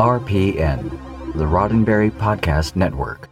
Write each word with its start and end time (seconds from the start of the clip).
RPN, 0.00 0.90
the 1.34 1.44
Roddenberry 1.44 2.10
Podcast 2.10 2.74
Network. 2.74 3.28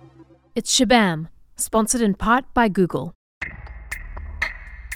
It's 0.55 0.79
Shabam, 0.79 1.29
sponsored 1.57 2.03
in 2.03 2.13
part 2.13 2.45
by 2.53 2.69
Google. 2.69 3.15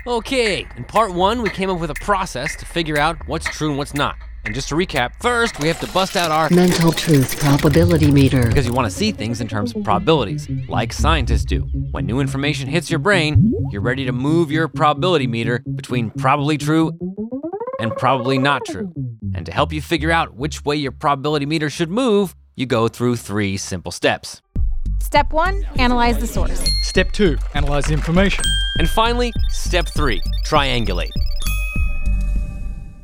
Okay, 0.07 0.67
in 0.77 0.85
part 0.85 1.15
one, 1.15 1.41
we 1.41 1.49
came 1.49 1.71
up 1.71 1.81
with 1.81 1.89
a 1.89 1.95
process 1.95 2.55
to 2.57 2.67
figure 2.67 2.99
out 2.99 3.17
what's 3.27 3.47
true 3.47 3.71
and 3.71 3.79
what's 3.79 3.95
not. 3.95 4.17
And 4.45 4.55
just 4.55 4.69
to 4.69 4.75
recap, 4.75 5.13
first 5.23 5.61
we 5.61 5.69
have 5.69 5.81
to 5.81 5.91
bust 5.93 6.15
out 6.15 6.31
our 6.31 6.51
mental 6.51 6.93
truth 6.93 7.41
probability 7.41 8.11
meter. 8.11 8.47
Because 8.49 8.67
you 8.67 8.75
want 8.75 8.91
to 8.91 8.95
see 8.95 9.11
things 9.11 9.41
in 9.41 9.49
terms 9.49 9.75
of 9.75 9.83
probabilities, 9.83 10.51
like 10.69 10.93
scientists 10.93 11.47
do. 11.47 11.61
When 11.93 12.05
new 12.05 12.21
information 12.21 12.69
hits 12.69 12.91
your 12.91 12.99
brain, 12.99 13.55
you're 13.71 13.81
ready 13.81 14.05
to 14.05 14.13
move 14.13 14.51
your 14.51 14.69
probability 14.69 15.27
meter 15.27 15.61
between 15.61 16.11
probably 16.11 16.59
true 16.59 16.93
and 17.83 17.95
probably 17.97 18.39
not 18.39 18.65
true. 18.65 18.93
And 19.35 19.45
to 19.45 19.53
help 19.53 19.73
you 19.73 19.83
figure 19.83 20.13
out 20.13 20.35
which 20.35 20.65
way 20.65 20.77
your 20.77 20.93
probability 20.93 21.47
meter 21.47 21.69
should 21.69 21.91
move, 21.91 22.35
you 22.55 22.65
go 22.65 22.87
through 22.87 23.17
three 23.17 23.57
simple 23.57 23.91
steps. 23.91 24.41
Step 25.01 25.33
one, 25.33 25.67
analyze 25.77 26.19
the 26.19 26.27
source. 26.27 26.63
Step 26.83 27.11
two, 27.13 27.37
analyze 27.55 27.87
the 27.87 27.93
information. 27.93 28.45
And 28.79 28.89
finally, 28.89 29.33
step 29.51 29.89
three, 29.89 30.23
triangulate. 30.47 31.11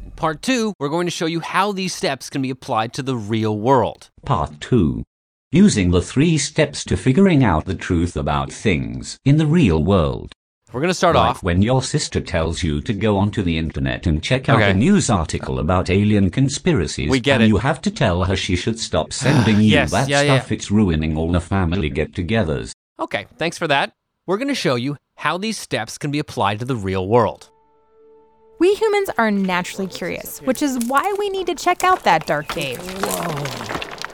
In 0.05 0.13
part 0.15 0.43
two, 0.43 0.75
we're 0.79 0.89
going 0.89 1.07
to 1.07 1.11
show 1.11 1.27
you 1.27 1.41
how 1.41 1.73
these 1.73 1.95
steps 1.95 2.31
can 2.31 2.41
be 2.41 2.51
applied 2.51 2.93
to 2.95 3.03
the 3.03 3.17
real 3.17 3.59
world. 3.59 4.11
Part 4.25 4.61
2 4.61 5.03
Using 5.51 5.91
the 5.91 6.03
three 6.03 6.37
steps 6.37 6.85
to 6.85 6.97
figuring 6.97 7.43
out 7.43 7.65
the 7.65 7.75
truth 7.75 8.17
about 8.17 8.53
things 8.53 9.17
in 9.25 9.39
the 9.39 9.47
real 9.47 9.83
world. 9.83 10.33
We're 10.73 10.81
going 10.81 10.91
to 10.91 10.95
start 10.95 11.17
like 11.17 11.31
off. 11.31 11.43
when 11.43 11.63
your 11.63 11.83
sister 11.83 12.21
tells 12.21 12.63
you 12.63 12.83
to 12.83 12.93
go 12.93 13.17
onto 13.17 13.43
the 13.43 13.57
internet 13.57 14.07
and 14.07 14.23
check 14.23 14.49
out 14.51 14.57
Okay. 14.57 14.71
a 14.71 14.75
news 14.75 15.09
article 15.09 15.59
about 15.59 15.89
alien 15.89 16.31
conspiracies. 16.31 17.09
We 17.11 17.21
get 17.21 17.37
and 17.37 17.45
it. 17.45 17.49
you 17.49 17.57
have 17.57 17.81
to 17.83 17.91
tell 17.91 18.25
her 18.25 18.37
she 18.37 18.55
should 18.55 18.79
stop 18.79 19.13
sending 19.15 19.61
you 19.63 19.87
that 19.87 20.09
yeah, 20.09 20.21
yeah. 20.21 20.39
stuff. 20.39 20.53
It's 20.53 20.71
ruining 20.71 21.17
all 21.17 21.33
the 21.33 21.41
family 21.41 21.89
get-togethers. 21.89 22.73
Okay, 23.01 23.27
thanks 23.39 23.57
for 23.57 23.67
that. 23.67 23.93
We're 24.27 24.37
going 24.37 24.49
to 24.49 24.55
show 24.55 24.75
you 24.75 24.97
how 25.17 25.39
these 25.39 25.57
steps 25.59 25.97
can 25.97 26.11
be 26.11 26.19
applied 26.19 26.59
to 26.59 26.67
the 26.67 26.77
real 26.77 27.09
world. 27.09 27.49
We 28.59 28.75
humans 28.75 29.09
are 29.17 29.31
naturally 29.31 29.87
curious, 29.87 30.41
which 30.43 30.63
is 30.63 30.85
why 30.87 31.15
we 31.19 31.31
need 31.31 31.47
to 31.47 31.55
check 31.55 31.83
out 31.83 32.03
that 32.05 32.27
dark 32.27 32.49
cave. 32.49 32.79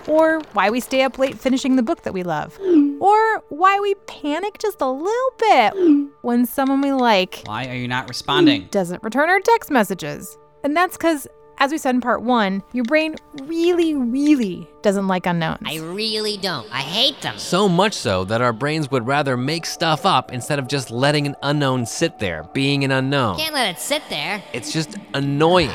Or 0.07 0.41
why 0.53 0.71
we 0.71 0.81
stay 0.81 1.03
up 1.03 1.19
late 1.19 1.39
finishing 1.39 1.77
the 1.77 1.83
book 1.83 2.03
that 2.03 2.13
we 2.13 2.23
love. 2.23 2.59
Or 3.01 3.39
why 3.49 3.79
we 3.81 3.95
panic 4.07 4.59
just 4.59 4.81
a 4.81 4.91
little 4.91 5.31
bit 5.39 5.75
when 6.23 6.47
someone 6.47 6.81
we 6.81 6.93
like 6.93 7.43
Why 7.47 7.67
are 7.69 7.75
you 7.75 7.89
not 7.89 8.09
responding? 8.09 8.69
doesn't 8.71 9.03
return 9.03 9.29
our 9.29 9.41
text 9.41 9.71
messages. 9.71 10.37
And 10.63 10.77
that's 10.77 10.97
because, 10.97 11.27
as 11.59 11.71
we 11.71 11.79
said 11.79 11.95
in 11.95 12.01
part 12.01 12.23
one, 12.23 12.63
your 12.73 12.85
brain 12.85 13.17
really, 13.43 13.95
really 13.95 14.67
doesn't 14.83 15.07
like 15.07 15.27
unknowns. 15.27 15.61
I 15.67 15.77
really 15.79 16.37
don't. 16.39 16.67
I 16.73 16.81
hate 16.81 17.21
them. 17.21 17.37
So 17.39 17.69
much 17.69 17.93
so 17.95 18.25
that 18.25 18.41
our 18.41 18.53
brains 18.53 18.91
would 18.91 19.07
rather 19.07 19.37
make 19.37 19.67
stuff 19.67 20.07
up 20.07 20.33
instead 20.33 20.59
of 20.59 20.69
just 20.69 20.91
letting 20.91 21.27
an 21.27 21.37
unknown 21.43 21.85
sit 21.87 22.19
there, 22.19 22.45
being 22.55 22.85
an 22.85 22.91
unknown. 22.91 23.37
Can't 23.39 23.55
let 23.55 23.75
it 23.75 23.81
sit 23.81 24.03
there. 24.09 24.43
It's 24.53 24.73
just 24.73 24.97
annoying. 25.13 25.71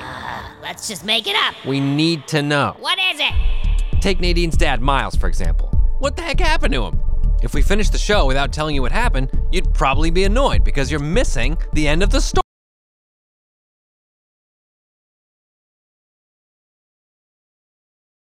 Let's 0.62 0.88
just 0.88 1.06
make 1.06 1.28
it 1.28 1.36
up. 1.36 1.54
We 1.66 1.80
need 1.80 2.28
to 2.30 2.42
know. 2.42 2.76
What 2.80 2.98
is 3.00 3.20
it? 3.20 3.34
Take 4.02 4.20
Nadine's 4.20 4.58
dad, 4.58 4.82
Miles, 4.82 5.16
for 5.16 5.28
example. 5.28 5.68
What 6.00 6.16
the 6.16 6.22
heck 6.22 6.40
happened 6.40 6.74
to 6.74 6.86
him? 6.86 7.02
If 7.42 7.54
we 7.54 7.62
finished 7.62 7.92
the 7.92 7.98
show 7.98 8.26
without 8.26 8.52
telling 8.52 8.76
you 8.76 8.82
what 8.82 8.92
happened, 8.92 9.32
you'd 9.52 9.74
probably 9.74 10.12
be 10.12 10.24
annoyed 10.24 10.64
because 10.64 10.92
you're 10.92 11.00
missing 11.00 11.58
the 11.74 11.88
end 11.88 12.04
of 12.04 12.10
the 12.10 12.22
story. 12.22 12.44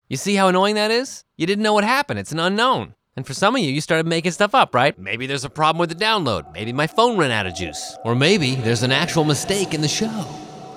You 0.09 0.17
see 0.17 0.35
how 0.35 0.47
annoying 0.47 0.75
that 0.75 0.89
is? 0.89 1.23
You 1.35 1.45
didn't 1.45 1.63
know 1.63 1.73
what 1.73 1.83
happened. 1.83 2.19
It's 2.19 2.31
an 2.31 2.39
unknown. 2.39 2.95
And 3.17 3.25
for 3.25 3.33
some 3.33 3.55
of 3.55 3.61
you, 3.61 3.71
you 3.71 3.81
started 3.81 4.05
making 4.05 4.31
stuff 4.31 4.55
up, 4.55 4.73
right? 4.73 4.97
Maybe 4.97 5.25
there's 5.27 5.43
a 5.43 5.49
problem 5.49 5.79
with 5.79 5.89
the 5.89 5.95
download. 5.95 6.53
Maybe 6.53 6.71
my 6.71 6.87
phone 6.87 7.17
ran 7.17 7.31
out 7.31 7.47
of 7.47 7.55
juice. 7.55 7.97
Or 8.05 8.15
maybe 8.15 8.55
there's 8.55 8.83
an 8.83 8.91
actual 8.91 9.23
mistake 9.23 9.73
in 9.73 9.81
the 9.81 9.87
show. 9.87 10.07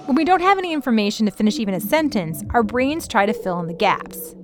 When 0.06 0.16
we 0.16 0.24
don't 0.24 0.40
have 0.40 0.58
any 0.58 0.72
information 0.72 1.26
to 1.26 1.32
finish 1.32 1.58
even 1.58 1.74
a 1.74 1.80
sentence, 1.80 2.42
our 2.50 2.62
brains 2.62 3.06
try 3.06 3.26
to 3.26 3.32
fill 3.32 3.60
in 3.60 3.66
the 3.66 3.74
gaps. 3.74 4.34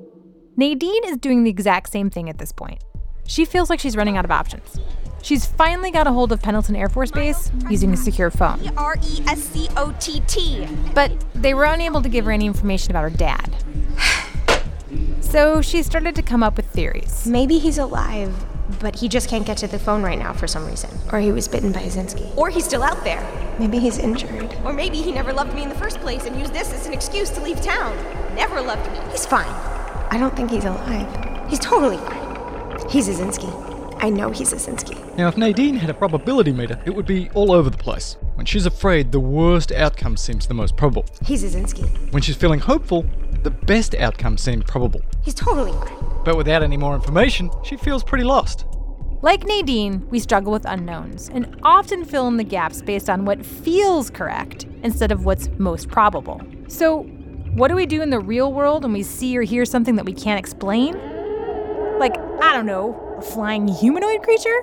Nadine 0.58 1.04
is 1.04 1.18
doing 1.18 1.44
the 1.44 1.50
exact 1.50 1.90
same 1.90 2.08
thing 2.08 2.30
at 2.30 2.38
this 2.38 2.50
point. 2.50 2.82
She 3.26 3.44
feels 3.44 3.68
like 3.68 3.78
she's 3.78 3.94
running 3.94 4.16
out 4.16 4.24
of 4.24 4.30
options. 4.30 4.80
She's 5.22 5.44
finally 5.44 5.90
got 5.90 6.06
a 6.06 6.12
hold 6.12 6.32
of 6.32 6.40
Pendleton 6.40 6.76
Air 6.76 6.88
Force 6.88 7.10
Base 7.10 7.50
using 7.68 7.92
a 7.92 7.96
secure 7.96 8.30
phone. 8.30 8.66
R 8.76 8.96
E 9.06 9.22
S 9.26 9.42
C 9.42 9.68
O 9.76 9.94
T 10.00 10.22
T. 10.26 10.66
But 10.94 11.12
they 11.34 11.52
were 11.52 11.64
unable 11.64 12.00
to 12.00 12.08
give 12.08 12.24
her 12.24 12.32
any 12.32 12.46
information 12.46 12.90
about 12.92 13.02
her 13.02 13.16
dad. 13.16 13.56
So 15.20 15.60
she 15.60 15.82
started 15.82 16.14
to 16.14 16.22
come 16.22 16.42
up 16.44 16.56
with 16.56 16.66
theories. 16.66 17.26
Maybe 17.26 17.58
he's 17.58 17.76
alive, 17.78 18.32
but 18.78 18.94
he 18.94 19.08
just 19.08 19.28
can't 19.28 19.44
get 19.44 19.58
to 19.58 19.66
the 19.66 19.78
phone 19.78 20.02
right 20.02 20.18
now 20.18 20.32
for 20.32 20.46
some 20.46 20.64
reason. 20.64 20.88
Or 21.12 21.18
he 21.18 21.32
was 21.32 21.48
bitten 21.48 21.72
by 21.72 21.82
Zinsky. 21.82 22.34
Or 22.38 22.48
he's 22.48 22.64
still 22.64 22.84
out 22.84 23.02
there. 23.02 23.26
Maybe 23.58 23.78
he's 23.80 23.98
injured. 23.98 24.56
Or 24.64 24.72
maybe 24.72 25.02
he 25.02 25.10
never 25.10 25.32
loved 25.32 25.52
me 25.52 25.64
in 25.64 25.68
the 25.68 25.74
first 25.74 25.98
place 25.98 26.24
and 26.24 26.38
used 26.38 26.54
this 26.54 26.72
as 26.72 26.86
an 26.86 26.94
excuse 26.94 27.28
to 27.30 27.42
leave 27.42 27.60
town. 27.60 27.94
Never 28.36 28.62
loved 28.62 28.90
me. 28.92 28.98
He's 29.10 29.26
fine. 29.26 29.52
I 30.10 30.18
don't 30.18 30.34
think 30.36 30.50
he's 30.50 30.64
alive. 30.64 31.48
He's 31.48 31.58
totally 31.58 31.98
fine. 31.98 32.88
He's 32.88 33.08
a 33.08 33.12
Zinsky. 33.12 33.52
I 34.02 34.10
know 34.10 34.30
he's 34.30 34.52
a 34.52 34.56
Zinsky. 34.56 35.16
Now, 35.16 35.28
if 35.28 35.36
Nadine 35.36 35.74
had 35.74 35.88
a 35.90 35.94
probability 35.94 36.52
meter, 36.52 36.80
it 36.84 36.94
would 36.94 37.06
be 37.06 37.30
all 37.30 37.50
over 37.52 37.70
the 37.70 37.78
place. 37.78 38.16
When 38.34 38.44
she's 38.44 38.66
afraid, 38.66 39.10
the 39.10 39.20
worst 39.20 39.72
outcome 39.72 40.16
seems 40.16 40.46
the 40.46 40.54
most 40.54 40.76
probable. 40.76 41.06
He's 41.24 41.42
a 41.42 41.58
Zinsky. 41.58 42.12
When 42.12 42.22
she's 42.22 42.36
feeling 42.36 42.60
hopeful, 42.60 43.06
the 43.42 43.50
best 43.50 43.94
outcome 43.94 44.36
seems 44.36 44.64
probable. 44.64 45.00
He's 45.24 45.34
totally 45.34 45.72
fine. 45.72 46.22
But 46.24 46.36
without 46.36 46.62
any 46.62 46.76
more 46.76 46.94
information, 46.94 47.50
she 47.64 47.76
feels 47.76 48.04
pretty 48.04 48.24
lost. 48.24 48.66
Like 49.22 49.44
Nadine, 49.44 50.06
we 50.10 50.20
struggle 50.20 50.52
with 50.52 50.66
unknowns 50.66 51.30
and 51.30 51.58
often 51.62 52.04
fill 52.04 52.28
in 52.28 52.36
the 52.36 52.44
gaps 52.44 52.82
based 52.82 53.08
on 53.08 53.24
what 53.24 53.44
feels 53.44 54.10
correct 54.10 54.66
instead 54.82 55.10
of 55.10 55.24
what's 55.24 55.48
most 55.58 55.88
probable. 55.88 56.40
So, 56.68 57.08
what 57.56 57.68
do 57.68 57.74
we 57.74 57.86
do 57.86 58.02
in 58.02 58.10
the 58.10 58.20
real 58.20 58.52
world 58.52 58.82
when 58.82 58.92
we 58.92 59.02
see 59.02 59.36
or 59.36 59.40
hear 59.40 59.64
something 59.64 59.96
that 59.96 60.04
we 60.04 60.12
can't 60.12 60.38
explain? 60.38 60.92
Like, 61.98 62.14
I 62.42 62.52
don't 62.52 62.66
know, 62.66 63.16
a 63.18 63.22
flying 63.22 63.66
humanoid 63.66 64.22
creature? 64.22 64.60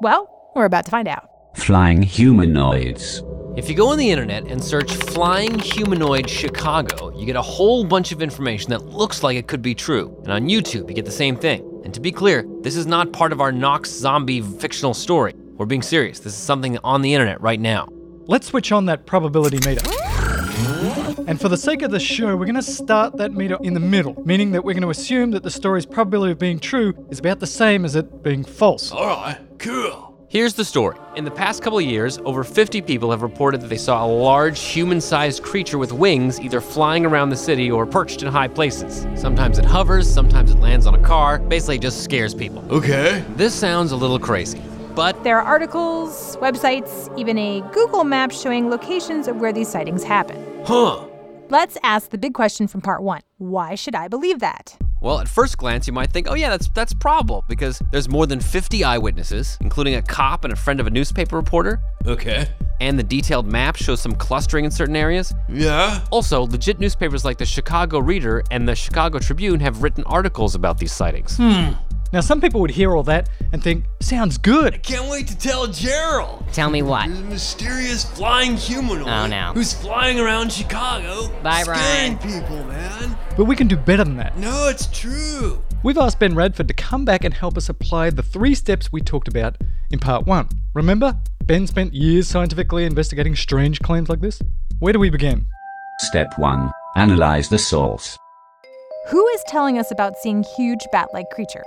Well, 0.00 0.28
we're 0.56 0.64
about 0.64 0.86
to 0.86 0.90
find 0.90 1.06
out. 1.06 1.30
Flying 1.54 2.02
humanoids. 2.02 3.22
If 3.56 3.68
you 3.68 3.76
go 3.76 3.90
on 3.90 3.98
the 3.98 4.10
internet 4.10 4.48
and 4.48 4.62
search 4.62 4.92
flying 4.92 5.56
humanoid 5.56 6.28
Chicago, 6.28 7.16
you 7.16 7.26
get 7.26 7.36
a 7.36 7.42
whole 7.42 7.84
bunch 7.84 8.10
of 8.10 8.22
information 8.22 8.70
that 8.70 8.86
looks 8.86 9.22
like 9.22 9.36
it 9.36 9.46
could 9.46 9.62
be 9.62 9.76
true. 9.76 10.18
And 10.24 10.32
on 10.32 10.48
YouTube, 10.48 10.88
you 10.88 10.96
get 10.96 11.04
the 11.04 11.12
same 11.12 11.36
thing. 11.36 11.60
And 11.84 11.94
to 11.94 12.00
be 12.00 12.10
clear, 12.10 12.44
this 12.62 12.74
is 12.74 12.86
not 12.86 13.12
part 13.12 13.30
of 13.30 13.40
our 13.40 13.52
Nox 13.52 13.88
zombie 13.88 14.40
fictional 14.40 14.94
story. 14.94 15.34
We're 15.36 15.66
being 15.66 15.82
serious. 15.82 16.18
This 16.18 16.32
is 16.32 16.40
something 16.40 16.76
on 16.78 17.02
the 17.02 17.14
internet 17.14 17.40
right 17.40 17.60
now. 17.60 17.86
Let's 18.26 18.48
switch 18.48 18.72
on 18.72 18.86
that 18.86 19.06
probability 19.06 19.60
meter. 19.64 19.88
And 21.26 21.40
for 21.40 21.48
the 21.48 21.56
sake 21.56 21.82
of 21.82 21.90
the 21.90 22.00
show, 22.00 22.36
we're 22.36 22.44
going 22.44 22.54
to 22.56 22.62
start 22.62 23.16
that 23.16 23.32
meter 23.32 23.56
in 23.62 23.72
the 23.74 23.80
middle, 23.80 24.14
meaning 24.26 24.52
that 24.52 24.64
we're 24.64 24.74
going 24.74 24.82
to 24.82 24.90
assume 24.90 25.30
that 25.32 25.42
the 25.42 25.50
story's 25.50 25.86
probability 25.86 26.32
of 26.32 26.38
being 26.38 26.58
true 26.58 26.92
is 27.10 27.18
about 27.18 27.40
the 27.40 27.46
same 27.46 27.84
as 27.84 27.96
it 27.96 28.22
being 28.22 28.44
false. 28.44 28.92
All 28.92 29.06
right, 29.06 29.38
cool. 29.58 30.10
Here's 30.28 30.54
the 30.54 30.64
story. 30.64 30.98
In 31.16 31.24
the 31.24 31.30
past 31.30 31.62
couple 31.62 31.78
of 31.78 31.84
years, 31.84 32.18
over 32.24 32.42
50 32.44 32.82
people 32.82 33.10
have 33.12 33.22
reported 33.22 33.60
that 33.60 33.68
they 33.68 33.76
saw 33.76 34.04
a 34.04 34.08
large 34.08 34.60
human 34.60 35.00
sized 35.00 35.42
creature 35.44 35.78
with 35.78 35.92
wings 35.92 36.40
either 36.40 36.60
flying 36.60 37.06
around 37.06 37.30
the 37.30 37.36
city 37.36 37.70
or 37.70 37.86
perched 37.86 38.22
in 38.22 38.28
high 38.32 38.48
places. 38.48 39.06
Sometimes 39.18 39.58
it 39.58 39.64
hovers, 39.64 40.12
sometimes 40.12 40.50
it 40.50 40.58
lands 40.58 40.86
on 40.86 40.94
a 40.94 41.02
car, 41.02 41.38
basically, 41.38 41.76
it 41.76 41.82
just 41.82 42.02
scares 42.02 42.34
people. 42.34 42.64
Okay. 42.70 43.24
This 43.36 43.54
sounds 43.54 43.92
a 43.92 43.96
little 43.96 44.18
crazy, 44.18 44.60
but 44.96 45.22
There 45.22 45.38
are 45.38 45.44
articles, 45.44 46.36
websites, 46.38 47.16
even 47.16 47.38
a 47.38 47.60
Google 47.72 48.02
map 48.04 48.32
showing 48.32 48.68
locations 48.68 49.28
of 49.28 49.36
where 49.36 49.52
these 49.52 49.68
sightings 49.68 50.02
happen. 50.02 50.36
huh. 50.66 51.06
Let's 51.50 51.76
ask 51.82 52.10
the 52.10 52.16
big 52.16 52.32
question 52.32 52.66
from 52.66 52.80
part 52.80 53.02
one 53.02 53.20
Why 53.36 53.74
should 53.74 53.94
I 53.94 54.08
believe 54.08 54.40
that? 54.40 54.76
Well, 55.02 55.20
at 55.20 55.28
first 55.28 55.58
glance, 55.58 55.86
you 55.86 55.92
might 55.92 56.10
think, 56.10 56.28
oh, 56.30 56.34
yeah, 56.34 56.48
that's, 56.48 56.70
that's 56.70 56.94
probable 56.94 57.44
because 57.46 57.82
there's 57.92 58.08
more 58.08 58.26
than 58.26 58.40
50 58.40 58.82
eyewitnesses, 58.84 59.58
including 59.60 59.96
a 59.96 60.02
cop 60.02 60.44
and 60.44 60.52
a 60.54 60.56
friend 60.56 60.80
of 60.80 60.86
a 60.86 60.90
newspaper 60.90 61.36
reporter. 61.36 61.78
Okay. 62.06 62.48
And 62.80 62.98
the 62.98 63.02
detailed 63.02 63.46
map 63.46 63.76
shows 63.76 64.00
some 64.00 64.14
clustering 64.14 64.64
in 64.64 64.70
certain 64.70 64.96
areas. 64.96 65.34
Yeah. 65.50 66.02
Also, 66.10 66.46
legit 66.46 66.80
newspapers 66.80 67.22
like 67.22 67.36
the 67.36 67.44
Chicago 67.44 67.98
Reader 67.98 68.44
and 68.50 68.66
the 68.66 68.74
Chicago 68.74 69.18
Tribune 69.18 69.60
have 69.60 69.82
written 69.82 70.04
articles 70.04 70.54
about 70.54 70.78
these 70.78 70.92
sightings. 70.92 71.36
Hmm. 71.36 71.72
Now, 72.12 72.20
some 72.20 72.40
people 72.40 72.60
would 72.60 72.70
hear 72.70 72.94
all 72.94 73.02
that 73.04 73.28
and 73.52 73.62
think, 73.62 73.84
sounds 74.00 74.38
good. 74.38 74.74
I 74.74 74.78
can't 74.78 75.10
wait 75.10 75.26
to 75.28 75.36
tell 75.36 75.66
Gerald. 75.66 76.44
Tell 76.52 76.70
me 76.70 76.82
what? 76.82 77.08
There's 77.08 77.18
a 77.18 77.22
mysterious 77.22 78.04
flying 78.04 78.56
humanoid. 78.56 79.08
Oh, 79.08 79.26
no. 79.26 79.52
Who's 79.54 79.72
flying 79.74 80.20
around 80.20 80.52
Chicago. 80.52 81.28
Bye, 81.42 81.62
scaring 81.62 82.16
Brian. 82.16 82.40
people, 82.42 82.64
man. 82.64 83.18
But 83.36 83.46
we 83.46 83.56
can 83.56 83.66
do 83.66 83.76
better 83.76 84.04
than 84.04 84.16
that. 84.18 84.38
No, 84.38 84.68
it's 84.68 84.86
true. 84.86 85.60
We've 85.82 85.98
asked 85.98 86.20
Ben 86.20 86.34
Radford 86.36 86.68
to 86.68 86.74
come 86.74 87.04
back 87.04 87.24
and 87.24 87.34
help 87.34 87.56
us 87.56 87.68
apply 87.68 88.10
the 88.10 88.22
three 88.22 88.54
steps 88.54 88.92
we 88.92 89.00
talked 89.00 89.26
about 89.28 89.56
in 89.90 89.98
part 89.98 90.24
one. 90.24 90.48
Remember? 90.72 91.16
Ben 91.42 91.66
spent 91.66 91.92
years 91.92 92.28
scientifically 92.28 92.84
investigating 92.84 93.34
strange 93.36 93.80
claims 93.80 94.08
like 94.08 94.20
this. 94.20 94.40
Where 94.78 94.92
do 94.92 94.98
we 94.98 95.10
begin? 95.10 95.46
Step 95.98 96.38
1. 96.38 96.70
Analyze 96.96 97.48
the 97.48 97.58
source. 97.58 98.18
Who 99.10 99.26
is 99.28 99.42
telling 99.46 99.78
us 99.78 99.90
about 99.90 100.16
seeing 100.16 100.42
huge 100.56 100.80
bat 100.90 101.08
like 101.12 101.28
creatures? 101.30 101.64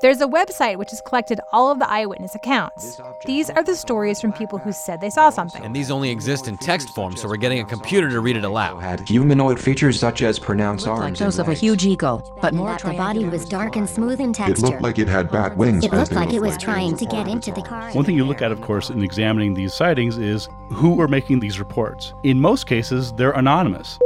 There's 0.00 0.22
a 0.22 0.26
website 0.26 0.78
which 0.78 0.92
has 0.92 1.02
collected 1.02 1.40
all 1.52 1.70
of 1.70 1.78
the 1.78 1.90
eyewitness 1.90 2.34
accounts. 2.34 2.98
These 3.26 3.50
are 3.50 3.62
the 3.62 3.76
stories 3.76 4.18
from 4.18 4.32
people 4.32 4.58
who 4.58 4.72
said 4.72 5.02
they 5.02 5.10
saw 5.10 5.28
something. 5.28 5.62
And 5.62 5.76
these 5.76 5.90
only 5.90 6.08
exist 6.08 6.48
in 6.48 6.56
text 6.56 6.94
form, 6.94 7.16
so 7.16 7.28
we're 7.28 7.36
getting 7.36 7.60
a 7.60 7.64
computer 7.66 8.08
to 8.08 8.20
read 8.20 8.36
it 8.36 8.44
aloud. 8.44 8.82
Had 8.82 9.06
humanoid 9.06 9.60
features 9.60 10.00
such 10.00 10.22
as 10.22 10.38
pronounced 10.38 10.86
arms. 10.86 11.02
Like 11.02 11.16
those 11.18 11.38
of 11.38 11.48
a 11.48 11.52
huge 11.52 11.84
eagle, 11.84 12.22
but 12.40 12.54
more 12.54 12.70
That 12.70 12.80
her 12.80 12.94
body 12.94 13.26
was 13.26 13.44
dark 13.44 13.76
and 13.76 13.86
smooth 13.86 14.20
in 14.20 14.30
It 14.30 14.58
looked 14.60 14.80
like 14.80 14.98
it 14.98 15.06
had 15.06 15.30
bat 15.30 15.58
wings. 15.58 15.84
It 15.84 15.92
looked 15.92 16.12
like 16.12 16.32
it 16.32 16.40
was 16.40 16.56
trying 16.56 16.96
to 16.96 17.04
get 17.04 17.28
into 17.28 17.52
the 17.52 17.60
car. 17.60 17.92
One 17.92 18.06
thing 18.06 18.16
you 18.16 18.24
look 18.24 18.40
at, 18.40 18.52
of 18.52 18.62
course, 18.62 18.88
in 18.88 19.02
examining 19.02 19.52
these 19.52 19.74
sightings 19.74 20.16
is 20.16 20.48
who 20.70 20.98
are 21.02 21.08
making 21.08 21.40
these 21.40 21.58
reports. 21.58 22.14
In 22.22 22.40
most 22.40 22.66
cases, 22.66 23.12
they're 23.12 23.32
anonymous. 23.32 23.98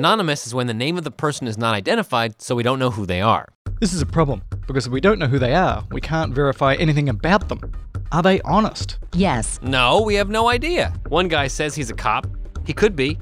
Anonymous 0.00 0.46
is 0.46 0.54
when 0.54 0.66
the 0.66 0.74
name 0.74 0.98
of 0.98 1.04
the 1.04 1.10
person 1.10 1.46
is 1.46 1.56
not 1.56 1.74
identified, 1.74 2.42
so 2.42 2.54
we 2.54 2.62
don't 2.62 2.78
know 2.78 2.90
who 2.90 3.06
they 3.06 3.22
are. 3.22 3.48
This 3.80 3.94
is 3.94 4.02
a 4.02 4.06
problem 4.06 4.42
because 4.66 4.86
if 4.86 4.92
we 4.92 5.00
don't 5.00 5.18
know 5.18 5.26
who 5.26 5.38
they 5.38 5.54
are, 5.54 5.82
we 5.90 6.02
can't 6.02 6.34
verify 6.34 6.74
anything 6.74 7.08
about 7.08 7.48
them. 7.48 7.72
Are 8.12 8.22
they 8.22 8.42
honest? 8.42 8.98
yes. 9.14 9.58
No, 9.62 10.02
we 10.02 10.14
have 10.16 10.28
no 10.28 10.50
idea. 10.50 10.92
One 11.08 11.28
guy 11.28 11.46
says 11.46 11.74
he's 11.74 11.88
a 11.88 11.94
cop. 11.94 12.26
He 12.66 12.74
could 12.74 12.94
be, 12.94 13.18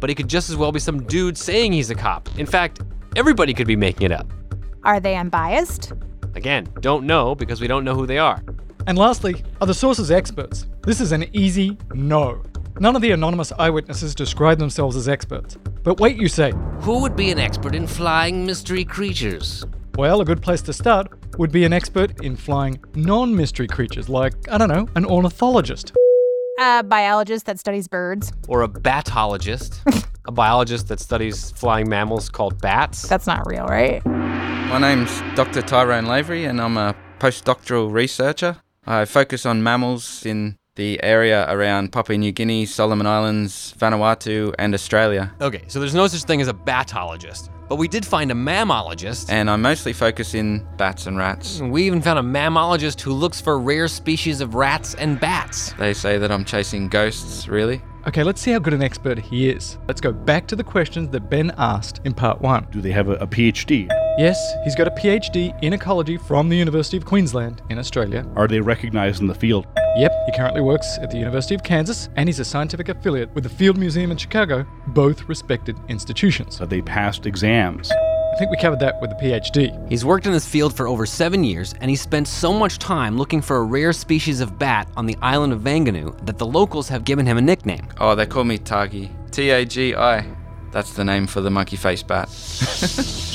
but 0.00 0.08
he 0.08 0.14
could 0.14 0.28
just 0.28 0.48
as 0.48 0.56
well 0.56 0.72
be 0.72 0.80
some 0.80 1.02
dude 1.02 1.36
saying 1.36 1.72
he's 1.74 1.90
a 1.90 1.94
cop. 1.94 2.26
In 2.38 2.46
fact, 2.46 2.80
everybody 3.16 3.52
could 3.52 3.66
be 3.66 3.76
making 3.76 4.06
it 4.06 4.12
up. 4.12 4.32
Are 4.82 5.00
they 5.00 5.16
unbiased? 5.16 5.92
Again, 6.34 6.66
don't 6.80 7.04
know 7.04 7.34
because 7.34 7.60
we 7.60 7.66
don't 7.66 7.84
know 7.84 7.94
who 7.94 8.06
they 8.06 8.16
are. 8.16 8.42
And 8.86 8.96
lastly, 8.96 9.44
are 9.60 9.66
the 9.66 9.74
sources 9.74 10.10
experts? 10.10 10.68
This 10.84 11.02
is 11.02 11.12
an 11.12 11.26
easy 11.36 11.76
no. 11.92 12.42
None 12.80 12.96
of 12.96 13.02
the 13.02 13.10
anonymous 13.10 13.52
eyewitnesses 13.58 14.14
describe 14.14 14.58
themselves 14.58 14.96
as 14.96 15.06
experts. 15.06 15.58
But 15.84 16.00
wait, 16.00 16.16
you 16.16 16.28
say. 16.28 16.52
Who 16.80 17.02
would 17.02 17.14
be 17.14 17.30
an 17.30 17.38
expert 17.38 17.74
in 17.74 17.86
flying 17.86 18.46
mystery 18.46 18.86
creatures? 18.86 19.66
Well, 19.96 20.22
a 20.22 20.24
good 20.24 20.40
place 20.40 20.62
to 20.62 20.72
start 20.72 21.08
would 21.38 21.52
be 21.52 21.64
an 21.64 21.74
expert 21.74 22.22
in 22.24 22.36
flying 22.36 22.82
non 22.94 23.36
mystery 23.36 23.68
creatures, 23.68 24.08
like, 24.08 24.32
I 24.50 24.56
don't 24.56 24.70
know, 24.70 24.88
an 24.96 25.04
ornithologist. 25.04 25.92
A 26.58 26.82
biologist 26.82 27.44
that 27.46 27.58
studies 27.58 27.86
birds. 27.86 28.32
Or 28.48 28.62
a 28.62 28.68
batologist, 28.68 29.78
a 30.24 30.32
biologist 30.32 30.88
that 30.88 31.00
studies 31.00 31.50
flying 31.50 31.86
mammals 31.90 32.30
called 32.30 32.62
bats. 32.62 33.06
That's 33.06 33.26
not 33.26 33.46
real, 33.46 33.66
right? 33.66 34.04
My 34.06 34.78
name's 34.78 35.20
Dr. 35.34 35.60
Tyrone 35.60 36.06
Lavery, 36.06 36.46
and 36.46 36.62
I'm 36.62 36.78
a 36.78 36.96
postdoctoral 37.18 37.92
researcher. 37.92 38.56
I 38.86 39.04
focus 39.04 39.44
on 39.44 39.62
mammals 39.62 40.24
in 40.24 40.56
the 40.76 41.00
area 41.04 41.46
around 41.48 41.92
Papua 41.92 42.18
New 42.18 42.32
Guinea, 42.32 42.66
Solomon 42.66 43.06
Islands, 43.06 43.74
Vanuatu, 43.78 44.54
and 44.58 44.74
Australia. 44.74 45.32
Okay, 45.40 45.62
so 45.68 45.78
there's 45.78 45.94
no 45.94 46.06
such 46.08 46.24
thing 46.24 46.40
as 46.40 46.48
a 46.48 46.54
batologist, 46.54 47.48
but 47.68 47.76
we 47.76 47.86
did 47.86 48.04
find 48.04 48.32
a 48.32 48.34
mammalogist. 48.34 49.30
And 49.30 49.48
I 49.48 49.56
mostly 49.56 49.92
focus 49.92 50.34
in 50.34 50.66
bats 50.76 51.06
and 51.06 51.16
rats. 51.16 51.60
We 51.60 51.84
even 51.84 52.02
found 52.02 52.18
a 52.18 52.22
mammalogist 52.22 53.00
who 53.00 53.12
looks 53.12 53.40
for 53.40 53.58
rare 53.58 53.86
species 53.86 54.40
of 54.40 54.54
rats 54.56 54.94
and 54.96 55.20
bats. 55.20 55.72
They 55.74 55.94
say 55.94 56.18
that 56.18 56.32
I'm 56.32 56.44
chasing 56.44 56.88
ghosts, 56.88 57.46
really? 57.46 57.80
Okay, 58.08 58.22
let's 58.22 58.40
see 58.40 58.50
how 58.50 58.58
good 58.58 58.74
an 58.74 58.82
expert 58.82 59.18
he 59.18 59.48
is. 59.48 59.78
Let's 59.88 60.00
go 60.00 60.12
back 60.12 60.46
to 60.48 60.56
the 60.56 60.64
questions 60.64 61.08
that 61.10 61.30
Ben 61.30 61.52
asked 61.56 62.00
in 62.04 62.12
part 62.14 62.40
one. 62.40 62.66
Do 62.70 62.80
they 62.80 62.90
have 62.90 63.08
a, 63.08 63.14
a 63.14 63.26
PhD? 63.26 63.88
Yes, 64.16 64.38
he's 64.62 64.76
got 64.76 64.86
a 64.86 64.92
PhD 64.92 65.60
in 65.60 65.72
ecology 65.72 66.16
from 66.16 66.48
the 66.48 66.56
University 66.56 66.96
of 66.96 67.04
Queensland 67.04 67.62
in 67.68 67.78
Australia. 67.80 68.24
Are 68.36 68.46
they 68.46 68.60
recognized 68.60 69.20
in 69.20 69.26
the 69.26 69.34
field? 69.34 69.66
Yep, 69.96 70.12
he 70.26 70.32
currently 70.36 70.60
works 70.60 70.98
at 71.00 71.10
the 71.10 71.18
University 71.18 71.56
of 71.56 71.64
Kansas 71.64 72.08
and 72.14 72.28
he's 72.28 72.38
a 72.38 72.44
scientific 72.44 72.88
affiliate 72.88 73.34
with 73.34 73.42
the 73.42 73.50
Field 73.50 73.76
Museum 73.76 74.12
in 74.12 74.16
Chicago, 74.16 74.64
both 74.88 75.28
respected 75.28 75.76
institutions. 75.88 76.58
Have 76.58 76.68
they 76.68 76.80
passed 76.80 77.26
exams? 77.26 77.90
I 77.90 78.36
think 78.36 78.52
we 78.52 78.56
covered 78.56 78.78
that 78.80 79.00
with 79.00 79.10
the 79.10 79.16
PhD. 79.16 79.88
He's 79.88 80.04
worked 80.04 80.26
in 80.26 80.32
this 80.32 80.46
field 80.46 80.76
for 80.76 80.86
over 80.86 81.06
seven 81.06 81.42
years, 81.42 81.74
and 81.80 81.88
he 81.88 81.96
spent 81.96 82.26
so 82.26 82.52
much 82.52 82.78
time 82.78 83.16
looking 83.16 83.40
for 83.40 83.56
a 83.58 83.62
rare 83.62 83.92
species 83.92 84.40
of 84.40 84.58
bat 84.58 84.88
on 84.96 85.06
the 85.06 85.16
island 85.22 85.52
of 85.52 85.60
Vangunu 85.60 86.24
that 86.26 86.38
the 86.38 86.46
locals 86.46 86.88
have 86.88 87.04
given 87.04 87.26
him 87.26 87.36
a 87.36 87.42
nickname. 87.42 87.86
Oh, 88.00 88.14
they 88.14 88.26
call 88.26 88.44
me 88.44 88.58
Tagi. 88.58 89.10
T 89.30 89.50
A 89.50 89.64
G 89.64 89.94
I. 89.94 90.26
That's 90.72 90.94
the 90.94 91.04
name 91.04 91.28
for 91.28 91.40
the 91.40 91.50
monkey 91.50 91.76
faced 91.76 92.08
bat. 92.08 92.28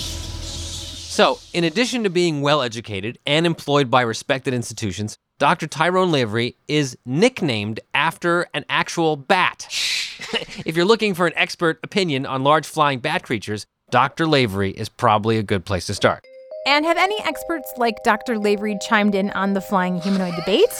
So, 1.20 1.38
in 1.52 1.66
addition 1.66 2.04
to 2.04 2.10
being 2.10 2.40
well 2.40 2.62
educated 2.62 3.20
and 3.26 3.46
employed 3.46 3.92
by 3.92 4.04
respected 4.04 4.54
institutions, 4.54 5.18
Dr. 5.38 5.68
Tyrone 5.68 6.14
Lavery 6.14 6.56
is 6.70 6.98
nicknamed 7.06 7.82
after 7.94 8.48
an 8.54 8.64
actual 8.70 9.18
bat. 9.18 9.68
if 10.66 10.78
you're 10.78 10.86
looking 10.86 11.14
for 11.14 11.28
an 11.28 11.34
expert 11.36 11.78
opinion 11.84 12.26
on 12.26 12.46
large 12.46 12.66
flying 12.66 13.00
bat 13.00 13.24
creatures, 13.24 13.66
Dr. 13.92 14.28
Lavery 14.28 14.72
is 14.72 14.88
probably 14.88 15.38
a 15.38 15.44
good 15.44 15.66
place 15.66 15.88
to 15.88 15.94
start. 15.94 16.24
And 16.66 16.86
have 16.86 16.96
any 16.96 17.22
experts 17.24 17.70
like 17.76 18.02
Dr. 18.06 18.40
Lavery 18.40 18.78
chimed 18.88 19.14
in 19.14 19.30
on 19.32 19.56
the 19.56 19.62
flying 19.62 20.00
humanoid 20.00 20.36
debate? 20.38 20.72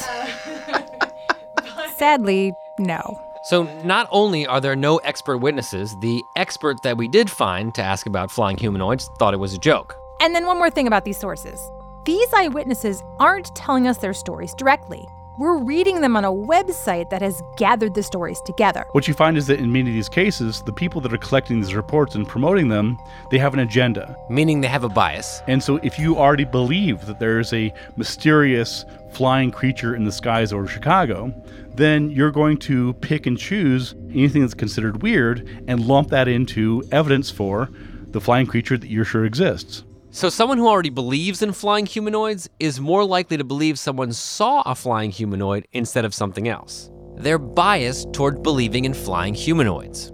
Sadly, 1.98 2.54
no. 2.80 3.22
So, 3.50 3.64
not 3.84 4.08
only 4.10 4.48
are 4.48 4.62
there 4.62 4.78
no 4.78 5.00
expert 5.00 5.40
witnesses, 5.40 5.94
the 6.00 6.24
expert 6.38 6.78
that 6.84 6.96
we 6.96 7.10
did 7.10 7.30
find 7.30 7.76
to 7.76 7.84
ask 7.84 8.06
about 8.06 8.32
flying 8.32 8.56
humanoids 8.56 9.10
thought 9.20 9.34
it 9.34 9.38
was 9.38 9.54
a 9.54 9.58
joke. 9.58 9.98
And 10.22 10.36
then 10.36 10.46
one 10.46 10.58
more 10.58 10.70
thing 10.70 10.88
about 10.88 11.06
these 11.06 11.18
sources. 11.18 11.60
These 12.06 12.34
eyewitnesses 12.34 13.02
aren't 13.20 13.56
telling 13.56 13.88
us 13.88 14.00
their 14.00 14.14
stories 14.14 14.54
directly. 14.56 15.06
We're 15.40 15.64
reading 15.64 16.02
them 16.02 16.18
on 16.18 16.26
a 16.26 16.32
website 16.32 17.10
that 17.12 17.22
has 17.22 17.42
gathered 17.56 17.94
the 17.94 18.04
stories 18.04 18.42
together. 18.42 18.84
What 18.92 19.08
you 19.08 19.14
find 19.14 19.38
is 19.38 19.48
that 19.48 19.60
in 19.60 19.72
many 19.72 19.90
of 19.90 19.94
these 19.94 20.10
cases, 20.10 20.62
the 20.64 20.74
people 20.74 21.00
that 21.00 21.14
are 21.14 21.18
collecting 21.18 21.62
these 21.62 21.74
reports 21.74 22.16
and 22.16 22.28
promoting 22.28 22.68
them, 22.68 22.98
they 23.32 23.38
have 23.38 23.54
an 23.54 23.62
agenda. 23.62 24.18
Meaning 24.30 24.60
they 24.60 24.68
have 24.68 24.84
a 24.84 24.90
bias. 24.90 25.42
And 25.48 25.64
so 25.64 25.78
if 25.78 25.98
you 25.98 26.18
already 26.18 26.44
believe 26.44 27.06
that 27.06 27.20
there 27.20 27.40
is 27.40 27.54
a 27.54 27.74
mysterious 27.96 28.84
flying 29.14 29.52
creature 29.52 29.96
in 29.96 30.04
the 30.04 30.12
skies 30.12 30.52
over 30.52 30.68
Chicago, 30.68 31.34
then 31.74 32.12
you're 32.12 32.32
going 32.32 32.58
to 32.58 32.92
pick 32.96 33.26
and 33.26 33.38
choose 33.38 33.96
anything 34.10 34.42
that's 34.42 34.54
considered 34.54 35.02
weird 35.02 35.64
and 35.70 35.88
lump 35.88 36.10
that 36.10 36.28
into 36.28 36.84
evidence 36.92 37.32
for 37.32 37.70
the 38.08 38.20
flying 38.20 38.46
creature 38.46 38.78
that 38.78 38.90
you're 38.90 39.06
sure 39.06 39.24
exists. 39.24 39.84
So, 40.12 40.28
someone 40.28 40.58
who 40.58 40.68
already 40.68 40.90
believes 40.90 41.44
in 41.44 41.54
flying 41.54 41.86
humanoids 41.86 42.50
is 42.60 42.80
more 42.80 43.06
likely 43.06 43.38
to 43.38 43.44
believe 43.44 43.78
someone 43.78 44.12
saw 44.12 44.64
a 44.66 44.74
flying 44.74 45.12
humanoid 45.12 45.68
instead 45.72 46.04
of 46.04 46.16
something 46.16 46.48
else. 46.48 46.90
They're 47.16 47.38
biased 47.38 48.12
toward 48.12 48.42
believing 48.42 48.86
in 48.86 48.96
flying 48.96 49.36
humanoids. 49.36 50.12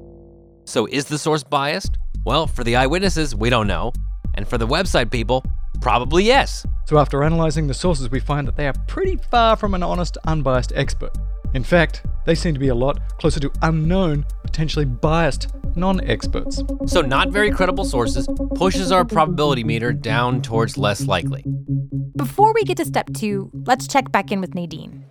So, 0.65 0.85
is 0.87 1.05
the 1.05 1.17
source 1.17 1.43
biased? 1.43 1.97
Well, 2.25 2.45
for 2.45 2.65
the 2.65 2.75
eyewitnesses, 2.75 3.35
we 3.35 3.49
don't 3.49 3.67
know. 3.67 3.93
And 4.33 4.45
for 4.45 4.57
the 4.57 4.67
website 4.67 5.11
people, 5.11 5.45
probably 5.79 6.25
yes. 6.25 6.65
So, 6.87 6.97
after 6.97 7.23
analysing 7.23 7.67
the 7.67 7.73
sources, 7.73 8.11
we 8.11 8.19
find 8.19 8.45
that 8.49 8.57
they 8.57 8.67
are 8.67 8.75
pretty 8.89 9.15
far 9.31 9.55
from 9.55 9.75
an 9.75 9.83
honest, 9.83 10.17
unbiased 10.25 10.73
expert. 10.75 11.17
In 11.55 11.63
fact, 11.63 12.03
they 12.25 12.35
seem 12.35 12.53
to 12.53 12.59
be 12.59 12.67
a 12.67 12.75
lot 12.75 12.99
closer 13.17 13.39
to 13.39 13.49
unknown, 13.61 14.25
potentially 14.43 14.83
biased 14.83 15.47
non 15.77 16.01
experts. 16.01 16.61
So, 16.85 16.99
not 16.99 17.29
very 17.29 17.49
credible 17.49 17.85
sources 17.85 18.27
pushes 18.55 18.91
our 18.91 19.05
probability 19.05 19.63
meter 19.63 19.93
down 19.93 20.41
towards 20.41 20.77
less 20.77 21.07
likely. 21.07 21.45
Before 22.17 22.53
we 22.53 22.65
get 22.65 22.75
to 22.77 22.85
step 22.85 23.09
two, 23.13 23.49
let's 23.65 23.87
check 23.87 24.11
back 24.11 24.33
in 24.33 24.41
with 24.41 24.53
Nadine. 24.53 25.05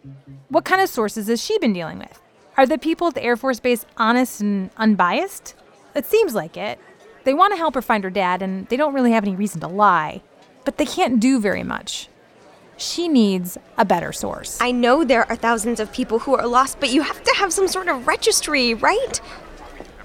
What 0.49 0.67
kind 0.67 0.83
of 0.83 0.91
sources 0.91 1.29
has 1.29 1.43
she 1.43 1.59
been 1.61 1.73
dealing 1.73 1.99
with? 1.99 2.21
Are 2.59 2.67
the 2.67 2.77
people 2.77 3.07
at 3.07 3.15
the 3.15 3.25
Air 3.25 3.37
Force 3.37 3.59
Base 3.59 3.87
honest 3.97 4.43
and 4.43 4.69
unbiased? 4.77 5.55
It 5.95 6.05
seems 6.05 6.35
like 6.35 6.59
it. 6.59 6.79
They 7.25 7.33
want 7.33 7.55
to 7.55 7.57
help 7.57 7.75
her 7.75 7.81
find 7.81 8.05
her 8.05 8.11
dad, 8.11 8.43
and 8.43 8.69
they 8.69 8.77
don't 8.77 8.93
really 8.93 9.13
have 9.13 9.25
any 9.25 9.35
reason 9.35 9.63
to 9.63 9.67
lie, 9.67 10.21
but 10.67 10.77
they 10.77 10.85
can't 10.85 11.21
do 11.21 11.41
very 11.41 11.63
much. 11.63 12.11
She 12.77 13.09
needs 13.09 13.57
a 13.79 13.85
better 13.85 14.13
source. 14.13 14.59
I 14.61 14.73
know 14.73 15.05
there 15.05 15.29
are 15.31 15.37
thousands 15.37 15.81
of 15.81 15.93
people 15.93 16.19
who 16.21 16.35
are 16.35 16.47
lost, 16.47 16.81
but 16.81 16.91
you 16.91 17.03
have 17.03 17.23
to 17.23 17.35
have 17.37 17.53
some 17.53 17.69
sort 17.69 17.89
of 17.89 18.07
registry, 18.07 18.75
right? 18.75 19.21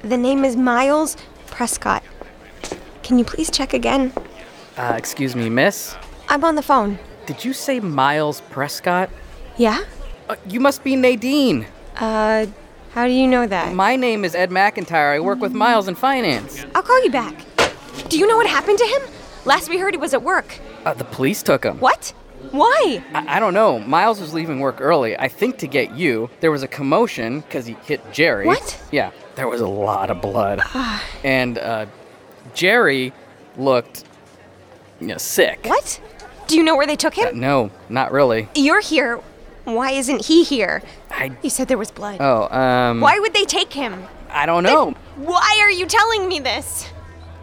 The 0.03 0.17
name 0.17 0.45
is 0.45 0.55
Miles 0.55 1.17
Prescott. 1.47 2.03
Can 3.03 3.17
you 3.17 3.25
please 3.25 3.49
check 3.49 3.73
again? 3.73 4.13
Uh, 4.77 4.93
excuse 4.97 5.35
me, 5.35 5.49
miss? 5.49 5.95
I'm 6.29 6.43
on 6.43 6.55
the 6.55 6.61
phone. 6.61 6.99
Did 7.25 7.43
you 7.43 7.53
say 7.53 7.79
Miles 7.79 8.41
Prescott? 8.49 9.09
Yeah? 9.57 9.83
Uh, 10.29 10.35
you 10.47 10.59
must 10.59 10.83
be 10.83 10.95
Nadine. 10.95 11.65
Uh, 11.95 12.45
how 12.91 13.05
do 13.07 13.11
you 13.11 13.27
know 13.27 13.47
that? 13.47 13.73
My 13.73 13.95
name 13.95 14.23
is 14.23 14.35
Ed 14.35 14.51
McIntyre. 14.51 15.15
I 15.15 15.19
work 15.19 15.39
with 15.39 15.53
Miles 15.53 15.87
in 15.87 15.95
finance. 15.95 16.65
I'll 16.75 16.83
call 16.83 17.03
you 17.03 17.11
back. 17.11 17.45
Do 18.09 18.17
you 18.17 18.27
know 18.27 18.37
what 18.37 18.47
happened 18.47 18.77
to 18.77 18.85
him? 18.85 19.01
Last 19.45 19.69
we 19.69 19.77
heard 19.77 19.93
he 19.93 19.97
was 19.99 20.13
at 20.13 20.21
work. 20.21 20.59
Uh, 20.85 20.93
the 20.93 21.03
police 21.03 21.43
took 21.43 21.63
him. 21.63 21.79
What? 21.79 22.13
Why? 22.51 23.03
I-, 23.13 23.37
I 23.37 23.39
don't 23.39 23.53
know. 23.53 23.79
Miles 23.79 24.19
was 24.19 24.33
leaving 24.33 24.59
work 24.59 24.81
early, 24.81 25.17
I 25.17 25.27
think 25.27 25.57
to 25.59 25.67
get 25.67 25.95
you. 25.95 26.29
There 26.39 26.51
was 26.51 26.63
a 26.63 26.67
commotion 26.67 27.41
because 27.41 27.65
he 27.65 27.73
hit 27.85 28.11
Jerry. 28.11 28.45
What? 28.45 28.81
Yeah, 28.91 29.11
there 29.35 29.47
was 29.47 29.61
a 29.61 29.67
lot 29.67 30.09
of 30.09 30.21
blood. 30.21 30.61
and 31.23 31.57
uh, 31.57 31.85
Jerry 32.53 33.13
looked 33.57 34.03
you 34.99 35.07
know, 35.07 35.17
sick. 35.17 35.65
What? 35.65 36.01
Do 36.47 36.57
you 36.57 36.63
know 36.63 36.75
where 36.75 36.87
they 36.87 36.95
took 36.95 37.13
him? 37.13 37.27
Uh, 37.27 37.31
no, 37.31 37.71
not 37.89 38.11
really. 38.11 38.49
You're 38.55 38.81
here. 38.81 39.21
Why 39.65 39.91
isn't 39.91 40.25
he 40.25 40.43
here? 40.43 40.81
I. 41.11 41.37
You 41.43 41.49
said 41.49 41.67
there 41.67 41.77
was 41.77 41.91
blood. 41.91 42.17
Oh, 42.19 42.47
um. 42.55 43.01
Why 43.01 43.19
would 43.19 43.33
they 43.33 43.45
take 43.45 43.73
him? 43.73 44.07
I 44.29 44.45
don't 44.45 44.63
know. 44.63 44.85
Then 44.85 45.25
why 45.25 45.59
are 45.61 45.71
you 45.71 45.85
telling 45.85 46.27
me 46.27 46.39
this? 46.39 46.89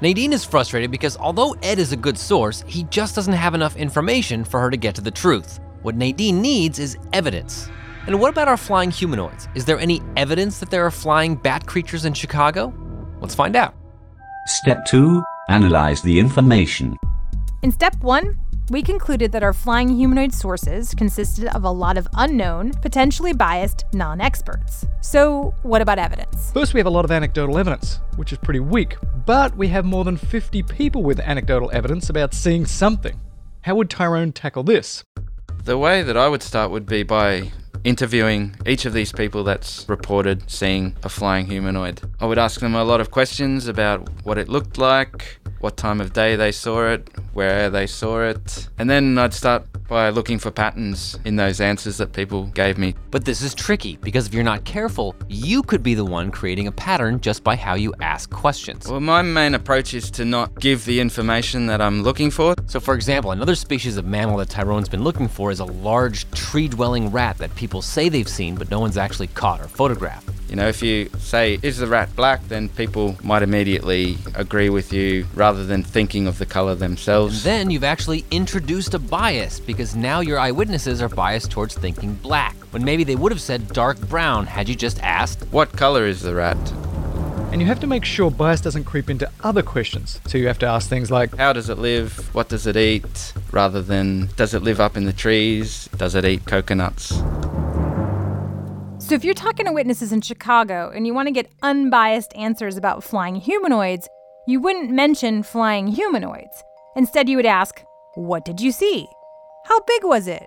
Nadine 0.03 0.35
is 0.35 0.45
frustrated 0.45 0.91
because 0.91 1.17
although 1.17 1.53
Ed 1.63 1.79
is 1.79 1.93
a 1.93 1.97
good 1.97 2.19
source, 2.19 2.63
he 2.67 2.85
just 2.85 3.15
doesn't 3.15 3.33
have 3.33 3.55
enough 3.55 3.77
information 3.77 4.45
for 4.45 4.61
her 4.61 4.71
to 4.71 4.77
get 4.77 4.95
to 4.97 5.01
the 5.01 5.11
truth. 5.11 5.59
What 5.81 5.97
Nadine 5.97 6.43
needs 6.43 6.79
is 6.79 6.99
evidence. 7.15 7.71
And 8.07 8.21
what 8.21 8.29
about 8.29 8.47
our 8.47 8.59
flying 8.59 8.91
humanoids? 8.91 9.49
Is 9.55 9.65
there 9.65 9.79
any 9.79 10.03
evidence 10.17 10.59
that 10.59 10.71
there 10.71 10.85
are 10.85 10.91
flying 10.91 11.35
bat 11.35 11.67
creatures 11.67 12.05
in 12.05 12.13
Chicago? 12.13 12.75
Let's 13.23 13.35
find 13.35 13.57
out. 13.57 13.75
Step 14.47 14.85
2 14.85 15.23
Analyze 15.49 16.03
the 16.03 16.19
information. 16.19 16.97
In 17.63 17.73
step 17.73 17.97
one, 18.03 18.37
we 18.71 18.83
concluded 18.83 19.31
that 19.33 19.43
our 19.43 19.53
flying 19.53 19.89
humanoid 19.89 20.33
sources 20.33 20.95
consisted 20.95 21.47
of 21.55 21.65
a 21.65 21.71
lot 21.71 21.97
of 21.97 22.09
unknown, 22.15 22.73
potentially 22.83 23.33
biased 23.33 23.85
non 23.93 24.21
experts. 24.21 24.87
So, 25.01 25.55
what 25.63 25.83
about 25.83 25.99
evidence? 25.99 26.51
First, 26.53 26.75
we 26.75 26.81
have 26.81 26.87
a 26.87 26.91
lot 26.91 27.05
of 27.05 27.11
anecdotal 27.11 27.59
evidence, 27.59 28.01
which 28.17 28.33
is 28.33 28.39
pretty 28.39 28.61
weak, 28.61 28.97
but 29.25 29.57
we 29.57 29.69
have 29.69 29.85
more 29.85 30.05
than 30.05 30.17
50 30.17 30.63
people 30.65 31.03
with 31.03 31.21
anecdotal 31.21 31.71
evidence 31.73 32.11
about 32.11 32.35
seeing 32.35 32.67
something. 32.67 33.21
How 33.63 33.77
would 33.77 33.91
Tyrone 33.91 34.33
tackle 34.33 34.65
this? 34.65 35.05
The 35.65 35.79
way 35.79 36.03
that 36.03 36.17
I 36.17 36.29
would 36.29 36.43
start 36.43 36.71
would 36.71 36.87
be 36.87 37.03
by 37.03 37.53
interviewing 37.85 38.57
each 38.67 38.85
of 38.85 38.93
these 38.93 39.13
people 39.13 39.45
that's 39.45 39.89
reported 39.89 40.51
seeing 40.51 40.97
a 41.05 41.09
flying 41.09 41.47
humanoid. 41.47 42.01
I 42.21 42.27
would 42.27 42.39
ask 42.39 42.61
them 42.61 42.75
a 42.75 42.83
lot 42.83 43.01
of 43.01 43.13
questions 43.13 43.69
about 43.69 44.09
what 44.25 44.39
it 44.39 44.49
looked 44.49 44.77
like, 44.77 45.39
what 45.61 45.77
time 45.77 46.01
of 46.01 46.13
day 46.13 46.37
they 46.37 46.53
saw 46.53 46.87
it, 46.89 47.11
where 47.33 47.71
they 47.71 47.87
saw 47.87 48.23
it, 48.23 48.69
and 48.79 48.89
then 48.89 49.19
I'd 49.19 49.35
start 49.35 49.67
by 49.89 50.11
looking 50.11 50.39
for 50.39 50.51
patterns 50.51 51.19
in 51.25 51.37
those 51.37 51.61
answers 51.61 51.97
that 51.99 52.13
people 52.13 52.47
gave 52.47 52.79
me. 52.79 52.95
But 53.11 53.25
this 53.25 53.43
is 53.43 53.55
tricky 53.55 53.97
because 53.97 54.27
if 54.27 54.35
you're 54.35 54.45
not 54.45 54.65
careful, 54.65 55.15
you 55.29 55.63
could 55.63 55.83
be 55.83 55.95
the 55.95 56.05
one 56.05 56.31
creating 56.31 56.67
a 56.67 56.73
pattern 56.73 57.21
just 57.21 57.45
by 57.45 57.57
how 57.57 57.75
you 57.75 57.95
ask 58.01 58.31
questions. 58.31 58.89
Well, 58.89 59.01
my 59.01 59.23
main 59.23 59.55
approach 59.55 59.95
is 59.95 60.11
to 60.13 60.25
not 60.25 60.59
give 60.61 60.85
the 60.85 61.01
information 61.01 61.67
that 61.67 61.81
I'm 61.81 62.03
looking 62.03 62.31
for. 62.31 62.55
So, 62.67 62.81
for 62.81 62.95
example, 62.95 63.31
another 63.31 63.55
species 63.55 63.97
of 63.97 64.05
mammal 64.07 64.37
that 64.39 64.49
Tyrone's 64.49 64.89
been 64.89 65.05
looking 65.05 65.29
for 65.29 65.51
is 65.51 65.61
a 65.61 65.65
large 65.65 66.31
tree 66.31 66.69
dwelling 66.69 67.11
rat 67.11 67.39
that 67.39 67.55
people 67.55 67.83
say 67.83 68.09
they've 68.09 68.29
seen, 68.29 68.55
but 68.55 68.71
no 68.71 68.81
one's 68.81 68.97
actually 68.97 69.29
caught 69.29 69.61
or 69.61 69.69
photographed. 69.69 70.31
You 70.49 70.55
know, 70.55 70.69
if 70.69 70.81
you 70.81 71.11
say, 71.19 71.59
is 71.63 71.79
the 71.79 71.89
rat 71.89 72.15
black, 72.15 72.47
then 72.47 72.69
people 72.69 73.17
might 73.25 73.43
immediately 73.43 74.17
agree 74.37 74.71
with 74.71 74.93
you 74.93 75.27
rather 75.35 75.65
than 75.65 75.83
thinking 75.83 76.29
of 76.29 76.39
the 76.39 76.47
color 76.47 76.77
themselves. 76.77 77.45
And 77.45 77.45
then 77.45 77.71
you've 77.71 77.83
actually 77.83 78.25
introduced 78.31 78.95
a 78.95 79.01
bias 79.01 79.59
because 79.77 79.95
now 79.95 80.21
your 80.21 80.39
eyewitnesses 80.39 81.03
are 81.03 81.09
biased 81.11 81.51
towards 81.51 81.75
thinking 81.75 82.15
black, 82.15 82.57
when 82.71 82.83
maybe 82.83 83.05
they 83.05 83.15
would 83.15 83.31
have 83.31 83.43
said 83.43 83.69
dark 83.75 84.01
brown 84.09 84.47
had 84.47 84.71
you 84.71 84.75
just 84.75 84.99
asked, 85.03 85.43
What 85.51 85.71
color 85.73 86.07
is 86.07 86.23
the 86.23 86.35
rat? 86.35 86.57
And 87.53 87.61
you 87.61 87.67
have 87.67 87.81
to 87.81 87.87
make 87.87 88.03
sure 88.03 88.31
bias 88.31 88.63
doesn't 88.63 88.85
creep 88.85 89.11
into 89.11 89.31
other 89.43 89.63
questions. 89.63 90.19
So 90.29 90.39
you 90.39 90.47
have 90.47 90.59
to 90.61 90.67
ask 90.67 90.89
things 90.89 91.11
like 91.11 91.37
How 91.37 91.53
does 91.53 91.69
it 91.69 91.77
live? 91.77 92.35
What 92.35 92.49
does 92.49 92.67
it 92.67 92.79
eat? 92.79 93.35
Rather 93.53 93.83
than 93.83 94.31
Does 94.37 94.55
it 94.55 94.63
live 94.63 94.81
up 94.81 94.97
in 94.97 95.05
the 95.05 95.13
trees? 95.13 95.91
Does 95.99 96.15
it 96.15 96.25
eat 96.25 96.47
coconuts? 96.47 97.09
So, 98.99 99.15
if 99.15 99.25
you're 99.25 99.35
talking 99.35 99.67
to 99.67 99.73
witnesses 99.73 100.11
in 100.11 100.23
Chicago 100.23 100.91
and 100.95 101.07
you 101.07 101.13
want 101.13 101.27
to 101.27 101.33
get 101.33 101.53
unbiased 101.63 102.35
answers 102.35 102.79
about 102.79 103.05
flying 103.05 103.37
humanoids, 103.37 104.09
you 104.49 104.59
wouldn't 104.59 104.91
mention 104.91 105.43
flying 105.43 105.87
humanoids. 105.87 106.65
Instead, 106.97 107.29
you 107.29 107.37
would 107.37 107.45
ask, 107.45 107.83
What 108.15 108.47
did 108.47 108.59
you 108.59 108.73
see? 108.73 109.07
How 109.69 109.81
big 109.81 110.05
was 110.05 110.29
it? 110.29 110.47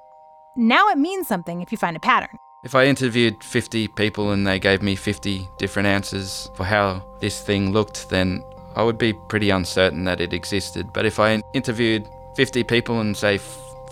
Now 0.55 0.87
it 0.87 0.97
means 0.97 1.27
something 1.27 1.61
if 1.61 1.73
you 1.73 1.77
find 1.77 1.97
a 1.97 1.99
pattern. 1.99 2.37
If 2.63 2.73
I 2.73 2.85
interviewed 2.85 3.43
50 3.43 3.89
people 3.89 4.31
and 4.31 4.47
they 4.47 4.59
gave 4.59 4.81
me 4.81 4.95
50 4.95 5.45
different 5.57 5.87
answers 5.87 6.49
for 6.55 6.63
how 6.63 7.03
this 7.19 7.41
thing 7.41 7.73
looked, 7.73 8.09
then 8.09 8.41
I 8.77 8.83
would 8.83 8.97
be 8.97 9.11
pretty 9.27 9.49
uncertain 9.49 10.05
that 10.05 10.21
it 10.21 10.31
existed. 10.31 10.93
But 10.93 11.05
if 11.05 11.19
I 11.19 11.41
interviewed 11.53 12.07
50 12.37 12.63
people 12.63 13.01
and 13.01 13.15
say 13.15 13.39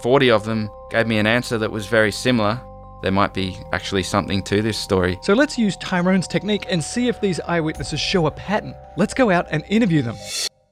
40 0.02 0.32
of 0.32 0.46
them 0.46 0.70
gave 0.92 1.08
me 1.08 1.18
an 1.18 1.28
answer 1.28 1.58
that 1.58 1.72
was 1.72 1.88
very 1.88 2.12
similar, 2.14 2.62
there 3.02 3.12
might 3.12 3.34
be 3.34 3.58
actually 3.74 4.04
something 4.04 4.42
to 4.44 4.62
this 4.62 4.78
story. 4.78 5.20
So 5.24 5.34
let's 5.34 5.58
use 5.58 5.76
Tyrone's 5.76 6.28
technique 6.28 6.68
and 6.70 6.82
see 6.82 7.10
if 7.10 7.20
these 7.20 7.42
eyewitnesses 7.42 8.00
show 8.00 8.28
a 8.28 8.32
pattern. 8.32 8.74
Let's 8.96 9.14
go 9.14 9.30
out 9.30 9.48
and 9.52 9.66
interview 9.68 10.04
them. 10.04 10.16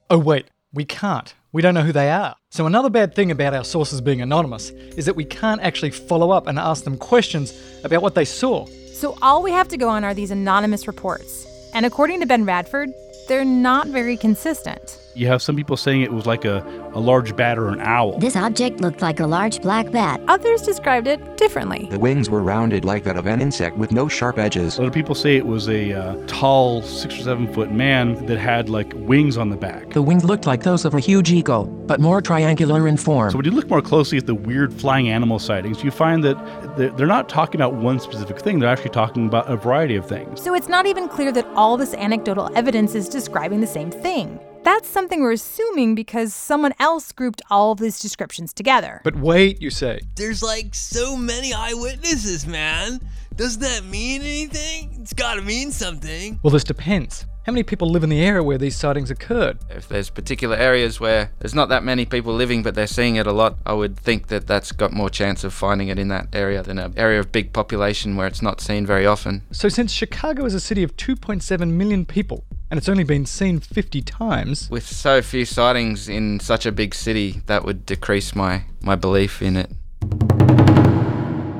Oh, 0.08 0.18
wait, 0.18 0.46
we 0.72 0.86
can't. 0.86 1.34
We 1.56 1.62
don't 1.62 1.72
know 1.72 1.80
who 1.80 1.92
they 1.92 2.10
are. 2.10 2.36
So, 2.50 2.66
another 2.66 2.90
bad 2.90 3.14
thing 3.14 3.30
about 3.30 3.54
our 3.54 3.64
sources 3.64 4.02
being 4.02 4.20
anonymous 4.20 4.68
is 4.68 5.06
that 5.06 5.16
we 5.16 5.24
can't 5.24 5.62
actually 5.62 5.90
follow 5.90 6.30
up 6.30 6.48
and 6.48 6.58
ask 6.58 6.84
them 6.84 6.98
questions 6.98 7.58
about 7.82 8.02
what 8.02 8.14
they 8.14 8.26
saw. 8.26 8.66
So, 8.92 9.16
all 9.22 9.42
we 9.42 9.52
have 9.52 9.66
to 9.68 9.78
go 9.78 9.88
on 9.88 10.04
are 10.04 10.12
these 10.12 10.30
anonymous 10.30 10.86
reports. 10.86 11.46
And 11.72 11.86
according 11.86 12.20
to 12.20 12.26
Ben 12.26 12.44
Radford, 12.44 12.90
they're 13.26 13.42
not 13.42 13.86
very 13.86 14.18
consistent. 14.18 14.98
You 15.16 15.28
have 15.28 15.40
some 15.40 15.56
people 15.56 15.78
saying 15.78 16.02
it 16.02 16.12
was 16.12 16.26
like 16.26 16.44
a, 16.44 16.62
a 16.92 17.00
large 17.00 17.34
bat 17.34 17.56
or 17.56 17.68
an 17.68 17.80
owl. 17.80 18.18
This 18.18 18.36
object 18.36 18.82
looked 18.82 19.00
like 19.00 19.18
a 19.18 19.26
large 19.26 19.62
black 19.62 19.90
bat. 19.90 20.20
Others 20.28 20.60
described 20.60 21.06
it 21.06 21.38
differently. 21.38 21.88
The 21.90 21.98
wings 21.98 22.28
were 22.28 22.42
rounded 22.42 22.84
like 22.84 23.04
that 23.04 23.16
of 23.16 23.24
an 23.24 23.40
insect 23.40 23.78
with 23.78 23.92
no 23.92 24.08
sharp 24.08 24.36
edges. 24.36 24.78
Other 24.78 24.90
people 24.90 25.14
say 25.14 25.36
it 25.36 25.46
was 25.46 25.70
a 25.70 25.94
uh, 25.94 26.26
tall, 26.26 26.82
six 26.82 27.18
or 27.18 27.22
seven 27.22 27.50
foot 27.50 27.72
man 27.72 28.26
that 28.26 28.36
had 28.36 28.68
like 28.68 28.92
wings 28.94 29.38
on 29.38 29.48
the 29.48 29.56
back. 29.56 29.88
The 29.94 30.02
wings 30.02 30.22
looked 30.22 30.44
like 30.44 30.64
those 30.64 30.84
of 30.84 30.92
a 30.92 31.00
huge 31.00 31.32
eagle, 31.32 31.64
but 31.64 31.98
more 31.98 32.20
triangular 32.20 32.86
in 32.86 32.98
form. 32.98 33.30
So 33.30 33.38
when 33.38 33.46
you 33.46 33.52
look 33.52 33.70
more 33.70 33.80
closely 33.80 34.18
at 34.18 34.26
the 34.26 34.34
weird 34.34 34.70
flying 34.70 35.08
animal 35.08 35.38
sightings, 35.38 35.82
you 35.82 35.90
find 35.90 36.22
that 36.24 36.36
they're 36.76 37.06
not 37.06 37.30
talking 37.30 37.58
about 37.58 37.72
one 37.72 38.00
specific 38.00 38.38
thing, 38.38 38.58
they're 38.58 38.68
actually 38.68 38.90
talking 38.90 39.28
about 39.28 39.50
a 39.50 39.56
variety 39.56 39.96
of 39.96 40.06
things. 40.06 40.42
So 40.42 40.54
it's 40.54 40.68
not 40.68 40.84
even 40.84 41.08
clear 41.08 41.32
that 41.32 41.46
all 41.54 41.78
this 41.78 41.94
anecdotal 41.94 42.50
evidence 42.54 42.94
is 42.94 43.08
describing 43.08 43.62
the 43.62 43.66
same 43.66 43.90
thing. 43.90 44.38
That's 44.66 44.88
something 44.88 45.20
we're 45.20 45.30
assuming 45.30 45.94
because 45.94 46.34
someone 46.34 46.74
else 46.80 47.12
grouped 47.12 47.40
all 47.48 47.70
of 47.70 47.78
these 47.78 48.00
descriptions 48.00 48.52
together. 48.52 49.00
But 49.04 49.14
wait, 49.14 49.62
you 49.62 49.70
say. 49.70 50.00
There's 50.16 50.42
like 50.42 50.74
so 50.74 51.16
many 51.16 51.52
eyewitnesses, 51.54 52.48
man. 52.48 52.98
Doesn't 53.36 53.62
that 53.62 53.84
mean 53.84 54.22
anything? 54.22 54.98
It's 55.00 55.12
gotta 55.12 55.40
mean 55.40 55.70
something. 55.70 56.40
Well, 56.42 56.50
this 56.50 56.64
depends. 56.64 57.26
How 57.44 57.52
many 57.52 57.62
people 57.62 57.88
live 57.88 58.02
in 58.02 58.10
the 58.10 58.20
area 58.20 58.42
where 58.42 58.58
these 58.58 58.74
sightings 58.74 59.08
occurred? 59.08 59.58
If 59.70 59.86
there's 59.86 60.10
particular 60.10 60.56
areas 60.56 60.98
where 60.98 61.30
there's 61.38 61.54
not 61.54 61.68
that 61.68 61.84
many 61.84 62.04
people 62.04 62.34
living 62.34 62.64
but 62.64 62.74
they're 62.74 62.88
seeing 62.88 63.14
it 63.14 63.28
a 63.28 63.32
lot, 63.32 63.58
I 63.64 63.72
would 63.72 63.96
think 63.96 64.26
that 64.26 64.48
that's 64.48 64.72
got 64.72 64.92
more 64.92 65.10
chance 65.10 65.44
of 65.44 65.54
finding 65.54 65.86
it 65.86 65.98
in 66.00 66.08
that 66.08 66.26
area 66.32 66.64
than 66.64 66.80
an 66.80 66.92
area 66.96 67.20
of 67.20 67.30
big 67.30 67.52
population 67.52 68.16
where 68.16 68.26
it's 68.26 68.42
not 68.42 68.60
seen 68.60 68.84
very 68.84 69.06
often. 69.06 69.42
So, 69.52 69.68
since 69.68 69.92
Chicago 69.92 70.44
is 70.44 70.54
a 70.54 70.60
city 70.60 70.82
of 70.82 70.96
2.7 70.96 71.70
million 71.70 72.04
people 72.04 72.42
and 72.70 72.78
it's 72.78 72.88
only 72.88 73.04
been 73.04 73.26
seen 73.26 73.60
50 73.60 74.02
times, 74.02 74.68
with 74.70 74.86
so 74.86 75.22
few 75.22 75.44
sightings 75.44 76.08
in 76.08 76.40
such 76.40 76.66
a 76.66 76.72
big 76.72 76.94
city, 76.94 77.42
that 77.46 77.64
would 77.64 77.86
decrease 77.86 78.34
my, 78.34 78.64
my 78.80 78.96
belief 78.96 79.40
in 79.40 79.56
it. 79.56 79.70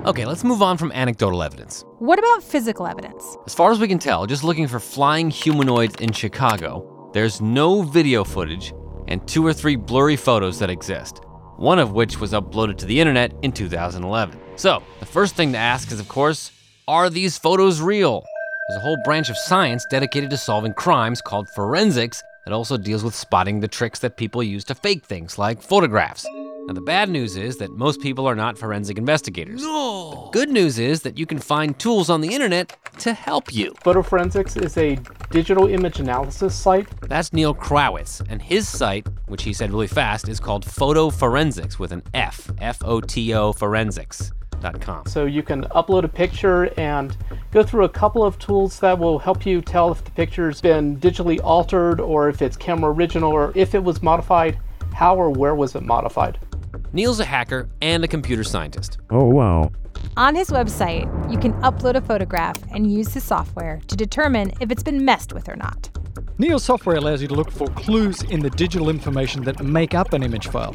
Okay, 0.06 0.25
let's 0.25 0.44
move 0.44 0.62
on 0.62 0.76
from 0.78 0.92
anecdotal 0.92 1.42
evidence. 1.42 1.84
What 1.98 2.18
about 2.18 2.42
physical 2.42 2.86
evidence? 2.86 3.36
As 3.46 3.54
far 3.54 3.72
as 3.72 3.80
we 3.80 3.88
can 3.88 3.98
tell, 3.98 4.26
just 4.26 4.44
looking 4.44 4.68
for 4.68 4.78
flying 4.78 5.30
humanoids 5.30 5.96
in 5.96 6.12
Chicago, 6.12 7.10
there's 7.12 7.40
no 7.40 7.82
video 7.82 8.22
footage 8.22 8.72
and 9.08 9.26
two 9.26 9.46
or 9.46 9.52
three 9.52 9.76
blurry 9.76 10.16
photos 10.16 10.58
that 10.58 10.70
exist, 10.70 11.20
one 11.56 11.78
of 11.78 11.92
which 11.92 12.20
was 12.20 12.32
uploaded 12.32 12.76
to 12.78 12.86
the 12.86 13.00
internet 13.00 13.32
in 13.42 13.52
2011. 13.52 14.38
So, 14.56 14.82
the 15.00 15.06
first 15.06 15.34
thing 15.34 15.52
to 15.52 15.58
ask 15.58 15.90
is, 15.92 16.00
of 16.00 16.08
course, 16.08 16.50
are 16.88 17.10
these 17.10 17.38
photos 17.38 17.80
real? 17.80 18.25
There's 18.68 18.78
a 18.78 18.80
whole 18.80 18.96
branch 19.04 19.30
of 19.30 19.38
science 19.38 19.87
dedicated 19.88 20.28
to 20.30 20.37
solving 20.37 20.75
crimes 20.75 21.23
called 21.23 21.49
forensics 21.50 22.20
that 22.44 22.52
also 22.52 22.76
deals 22.76 23.04
with 23.04 23.14
spotting 23.14 23.61
the 23.61 23.68
tricks 23.68 24.00
that 24.00 24.16
people 24.16 24.42
use 24.42 24.64
to 24.64 24.75
fake 24.75 25.04
things 25.04 25.38
like 25.38 25.62
photographs. 25.62 26.26
Now, 26.66 26.75
the 26.75 26.80
bad 26.80 27.08
news 27.08 27.37
is 27.37 27.58
that 27.58 27.70
most 27.70 28.00
people 28.00 28.26
are 28.26 28.35
not 28.35 28.58
forensic 28.58 28.99
investigators. 28.99 29.62
No. 29.62 30.30
The 30.32 30.40
good 30.40 30.49
news 30.49 30.80
is 30.80 31.02
that 31.02 31.16
you 31.16 31.26
can 31.26 31.38
find 31.38 31.78
tools 31.78 32.11
on 32.11 32.20
the 32.20 32.35
internet 32.35 32.76
to 32.99 33.12
help 33.12 33.54
you. 33.54 33.73
FotoForensics 33.85 34.61
is 34.61 34.76
a 34.76 34.99
digital 35.30 35.68
image 35.68 36.00
analysis 36.00 36.56
site. 36.56 36.88
That's 37.02 37.32
Neal 37.32 37.54
Krawetz, 37.54 38.20
and 38.28 38.42
his 38.42 38.68
site, 38.68 39.06
which 39.28 39.44
he 39.44 39.52
said 39.52 39.70
really 39.70 39.87
fast, 39.87 40.28
is 40.28 40.40
called 40.40 40.64
Photo 40.64 41.08
Forensics 41.11 41.78
with 41.78 41.92
an 41.92 42.02
F, 42.14 42.50
F 42.61 42.82
O 42.85 43.00
T 43.00 43.32
O 43.32 43.52
Forensics. 43.52 44.32
So 45.06 45.25
you 45.25 45.42
can 45.42 45.64
upload 45.64 46.04
a 46.04 46.08
picture 46.08 46.72
and 46.78 47.16
go 47.52 47.62
through 47.62 47.84
a 47.84 47.88
couple 47.88 48.25
of 48.25 48.38
tools 48.38 48.80
that 48.80 48.98
will 48.98 49.18
help 49.18 49.46
you 49.46 49.60
tell 49.60 49.92
if 49.92 50.04
the 50.04 50.10
picture's 50.10 50.60
been 50.60 50.96
digitally 50.98 51.40
altered 51.42 52.00
or 52.00 52.28
if 52.28 52.42
it's 52.42 52.56
camera 52.56 52.92
original 52.92 53.32
or 53.32 53.52
if 53.54 53.75
it 53.75 53.82
was 53.82 54.02
modified, 54.02 54.58
how 54.94 55.16
or 55.16 55.30
where 55.30 55.54
was 55.54 55.75
it 55.75 55.82
modified. 55.82 56.38
Neal's 56.92 57.20
a 57.20 57.25
hacker 57.25 57.68
and 57.80 58.04
a 58.04 58.08
computer 58.08 58.44
scientist. 58.44 58.98
Oh, 59.10 59.25
wow. 59.25 59.70
On 60.16 60.34
his 60.34 60.50
website, 60.50 61.06
you 61.30 61.38
can 61.38 61.52
upload 61.62 61.94
a 61.94 62.00
photograph 62.00 62.56
and 62.72 62.90
use 62.90 63.12
his 63.12 63.25
software 63.25 63.80
to 63.86 63.96
determine 63.96 64.52
if 64.60 64.70
it's 64.70 64.82
been 64.82 65.04
messed 65.04 65.32
with 65.32 65.48
or 65.48 65.56
not. 65.56 65.90
Neal's 66.38 66.64
software 66.64 66.96
allows 66.96 67.22
you 67.22 67.28
to 67.28 67.34
look 67.34 67.50
for 67.50 67.66
clues 67.68 68.22
in 68.22 68.40
the 68.40 68.50
digital 68.50 68.90
information 68.90 69.42
that 69.44 69.62
make 69.62 69.94
up 69.94 70.12
an 70.12 70.22
image 70.22 70.48
file. 70.48 70.75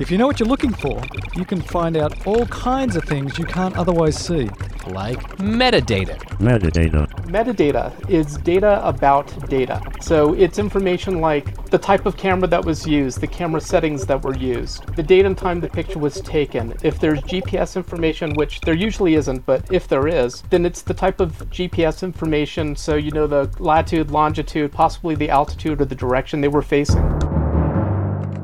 If 0.00 0.10
you 0.10 0.18
know 0.18 0.26
what 0.26 0.40
you're 0.40 0.48
looking 0.48 0.72
for, 0.72 1.00
you 1.36 1.44
can 1.44 1.60
find 1.60 1.96
out 1.96 2.26
all 2.26 2.46
kinds 2.46 2.96
of 2.96 3.04
things 3.04 3.38
you 3.38 3.44
can't 3.44 3.76
otherwise 3.76 4.16
see. 4.18 4.50
like 4.88 5.18
metadata. 5.38 6.18
Metadata. 6.38 7.06
Metadata 7.26 8.10
is 8.10 8.36
data 8.38 8.86
about 8.86 9.48
data. 9.48 9.80
So 10.00 10.34
it's 10.34 10.58
information 10.58 11.20
like 11.20 11.70
the 11.70 11.78
type 11.78 12.06
of 12.06 12.16
camera 12.16 12.48
that 12.48 12.64
was 12.64 12.86
used, 12.86 13.20
the 13.20 13.28
camera 13.28 13.60
settings 13.60 14.04
that 14.06 14.22
were 14.22 14.36
used, 14.36 14.84
the 14.96 15.02
date 15.02 15.26
and 15.26 15.38
time 15.38 15.60
the 15.60 15.68
picture 15.68 16.00
was 16.00 16.20
taken. 16.22 16.74
If 16.82 16.98
there's 16.98 17.20
GPS 17.20 17.76
information, 17.76 18.34
which 18.34 18.60
there 18.62 18.74
usually 18.74 19.14
isn't, 19.14 19.46
but 19.46 19.72
if 19.72 19.86
there 19.86 20.08
is, 20.08 20.42
then 20.50 20.66
it's 20.66 20.82
the 20.82 20.94
type 20.94 21.20
of 21.20 21.32
GPS 21.50 22.02
information 22.02 22.74
so 22.74 22.96
you 22.96 23.12
know 23.12 23.28
the 23.28 23.48
latitude, 23.60 24.10
longitude, 24.10 24.72
possibly 24.72 25.14
the 25.14 25.30
altitude 25.30 25.80
or 25.80 25.84
the 25.84 25.94
direction 25.94 26.40
they 26.40 26.48
were 26.48 26.62
facing. 26.62 27.33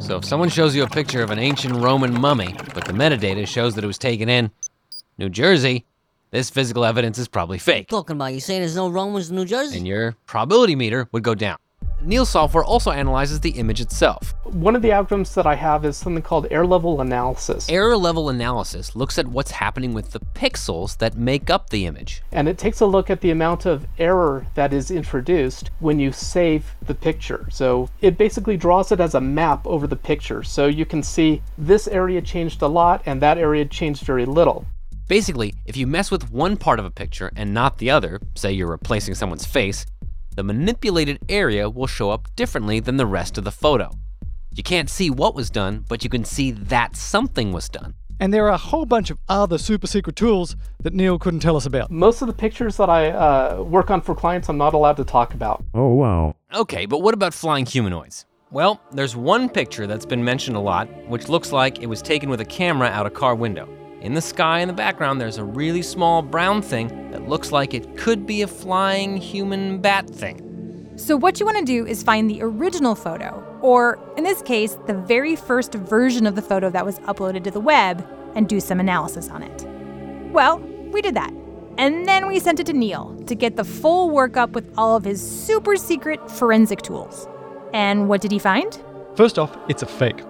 So 0.01 0.17
if 0.17 0.25
someone 0.25 0.49
shows 0.49 0.75
you 0.75 0.83
a 0.83 0.89
picture 0.89 1.23
of 1.23 1.31
an 1.31 1.39
ancient 1.39 1.75
Roman 1.77 2.19
mummy, 2.19 2.55
but 2.75 2.85
the 2.87 2.93
metadata 2.93 3.47
shows 3.47 3.75
that 3.75 3.85
it 3.85 3.87
was 3.87 3.99
taken 3.99 4.29
in 4.29 4.51
New 5.19 5.29
Jersey, 5.29 5.85
this 6.31 6.49
physical 6.49 6.85
evidence 6.85 7.19
is 7.19 7.29
probably 7.29 7.59
fake. 7.59 7.89
Talking 7.89 8.17
about 8.17 8.33
you 8.33 8.41
saying 8.41 8.63
there's 8.63 8.75
no 8.75 8.89
Romans 8.89 9.31
in 9.31 9.37
New 9.37 9.45
Jersey? 9.45 9.77
And 9.77 9.87
your 9.87 10.17
probability 10.27 10.75
meter 10.75 11.09
would 11.13 11.23
go 11.23 11.35
down. 11.35 11.59
Neal's 12.03 12.31
software 12.31 12.65
also 12.65 12.91
analyzes 12.91 13.41
the 13.41 13.51
image 13.51 13.81
itself. 13.81 14.33
One 14.45 14.75
of 14.75 14.81
the 14.81 14.89
algorithms 14.89 15.35
that 15.35 15.47
I 15.47 15.55
have 15.55 15.85
is 15.85 15.99
something 15.99 16.23
called 16.23 16.47
error 16.51 16.67
level 16.67 17.03
analysis. 17.03 17.69
Error 17.69 17.97
level 17.97 18.31
analysis 18.31 18.97
looks 18.97 19.19
at 19.19 19.29
what's 19.29 19.51
happening 19.51 19.93
with 19.93 20.13
the 20.13 20.21
pixels 20.35 20.97
that 20.97 21.17
make 21.19 21.51
up 21.51 21.69
the 21.69 21.85
image. 21.85 22.23
And 22.33 22.49
it 22.49 22.57
takes 22.57 22.81
a 22.81 22.87
look 22.87 23.11
at 23.11 23.21
the 23.21 23.31
amount 23.31 23.67
of 23.67 23.87
error 23.99 24.47
that 24.55 24.73
is 24.73 24.91
introduced 24.91 25.71
when 25.81 26.01
you 26.01 26.11
save 26.11 26.73
the 26.87 26.95
picture. 26.95 27.47
So 27.51 27.91
it 28.01 28.17
basically 28.17 28.57
draws 28.57 28.93
it 28.93 29.01
as 29.01 29.15
a 29.15 29.21
map 29.21 29.67
over 29.67 29.87
the 29.87 29.97
picture. 29.97 30.43
So 30.43 30.67
you 30.67 30.87
can 30.87 31.03
see 31.03 31.43
this 31.59 31.87
area 31.87 32.23
changed 32.23 32.63
a 32.63 32.69
lot 32.69 33.03
and 33.05 33.21
that 33.21 33.37
area 33.37 33.67
changed 33.67 34.05
very 34.05 34.25
little. 34.25 34.65
Basically, 35.07 35.55
if 35.67 35.77
you 35.77 35.89
mess 35.89 36.11
with 36.11 36.31
one 36.31 36.57
part 36.57 36.79
of 36.79 36.85
a 36.85 36.91
picture 36.91 37.33
and 37.35 37.53
not 37.53 37.79
the 37.79 37.91
other, 37.91 38.21
say 38.37 38.53
you're 38.53 38.71
replacing 38.71 39.17
someone's 39.17 39.45
face, 39.45 39.85
the 40.41 40.45
manipulated 40.45 41.19
area 41.29 41.69
will 41.69 41.87
show 41.87 42.11
up 42.11 42.35
differently 42.35 42.81
than 42.81 42.97
the 42.97 43.05
rest 43.05 43.37
of 43.37 43.45
the 43.45 43.51
photo. 43.51 43.91
You 44.51 44.63
can't 44.63 44.89
see 44.89 45.11
what 45.11 45.35
was 45.35 45.51
done, 45.51 45.85
but 45.87 46.03
you 46.03 46.09
can 46.09 46.25
see 46.25 46.51
that 46.51 46.97
something 46.97 47.53
was 47.53 47.69
done. 47.69 47.93
And 48.21 48.33
there 48.33 48.47
are 48.47 48.55
a 48.55 48.57
whole 48.57 48.87
bunch 48.87 49.11
of 49.11 49.19
other 49.29 49.59
super 49.59 49.87
secret 49.87 50.17
tools 50.17 50.57
that 50.83 50.95
Neal 50.95 51.19
couldn't 51.19 51.41
tell 51.41 51.59
us 51.59 51.67
about. 51.67 51.91
Most 51.91 52.23
of 52.23 52.27
the 52.27 52.33
pictures 52.33 52.79
that 52.79 52.89
I 52.89 53.11
uh, 53.11 53.63
work 53.63 53.91
on 53.91 54.01
for 54.01 54.15
clients, 54.15 54.49
I'm 54.49 54.57
not 54.57 54.73
allowed 54.73 54.97
to 54.97 55.05
talk 55.05 55.35
about. 55.35 55.63
Oh, 55.75 55.89
wow. 55.89 56.37
Okay, 56.55 56.87
but 56.87 57.03
what 57.03 57.13
about 57.13 57.35
flying 57.35 57.67
humanoids? 57.67 58.25
Well, 58.51 58.81
there's 58.93 59.15
one 59.15 59.51
picture 59.51 59.87
that's 59.87 60.07
been 60.07 60.25
mentioned 60.25 60.57
a 60.57 60.61
lot, 60.61 60.89
which 61.07 61.29
looks 61.29 61.53
like 61.53 61.83
it 61.83 61.87
was 61.87 62.01
taken 62.01 62.31
with 62.31 62.41
a 62.41 62.47
camera 62.47 62.89
out 62.89 63.05
a 63.05 63.11
car 63.11 63.35
window. 63.35 63.69
In 64.01 64.15
the 64.15 64.23
sky 64.23 64.61
in 64.61 64.69
the 64.69 64.73
background, 64.75 65.21
there's 65.21 65.37
a 65.37 65.45
really 65.45 65.83
small 65.83 66.23
brown 66.23 66.63
thing 66.63 67.11
that 67.11 67.29
looks 67.29 67.53
like 67.53 67.75
it 67.75 67.99
could 67.99 68.27
be 68.27 68.41
a 68.41 68.47
flying 68.47 69.19
human 69.19 69.79
bat 69.79 70.09
thing. 70.09 70.47
So, 70.97 71.17
what 71.17 71.39
you 71.39 71.45
want 71.45 71.59
to 71.59 71.65
do 71.65 71.87
is 71.87 72.03
find 72.03 72.29
the 72.29 72.41
original 72.41 72.95
photo, 72.95 73.45
or 73.61 73.99
in 74.17 74.25
this 74.25 74.41
case, 74.41 74.79
the 74.87 74.95
very 74.95 75.37
first 75.37 75.75
version 75.75 76.27
of 76.27 76.35
the 76.35 76.41
photo 76.41 76.71
that 76.71 76.85
was 76.85 76.99
uploaded 77.01 77.45
to 77.45 77.51
the 77.51 77.61
web, 77.61 78.07
and 78.35 78.49
do 78.49 78.59
some 78.59 78.81
analysis 78.81 79.29
on 79.29 79.43
it. 79.43 79.67
Well, 80.33 80.61
we 80.93 81.03
did 81.03 81.15
that. 81.17 81.33
And 81.77 82.07
then 82.07 82.27
we 82.27 82.39
sent 82.39 82.59
it 82.61 82.67
to 82.67 82.73
Neal 82.73 83.17
to 83.27 83.35
get 83.35 83.57
the 83.57 83.65
full 83.65 84.11
workup 84.11 84.53
with 84.53 84.73
all 84.79 84.97
of 84.97 85.05
his 85.05 85.21
super 85.21 85.77
secret 85.77 86.31
forensic 86.31 86.81
tools. 86.83 87.29
And 87.75 88.09
what 88.09 88.21
did 88.21 88.33
he 88.33 88.39
find? 88.39 88.81
First 89.15 89.39
off, 89.39 89.57
it's 89.69 89.83
a 89.83 89.87
fake. 89.87 90.23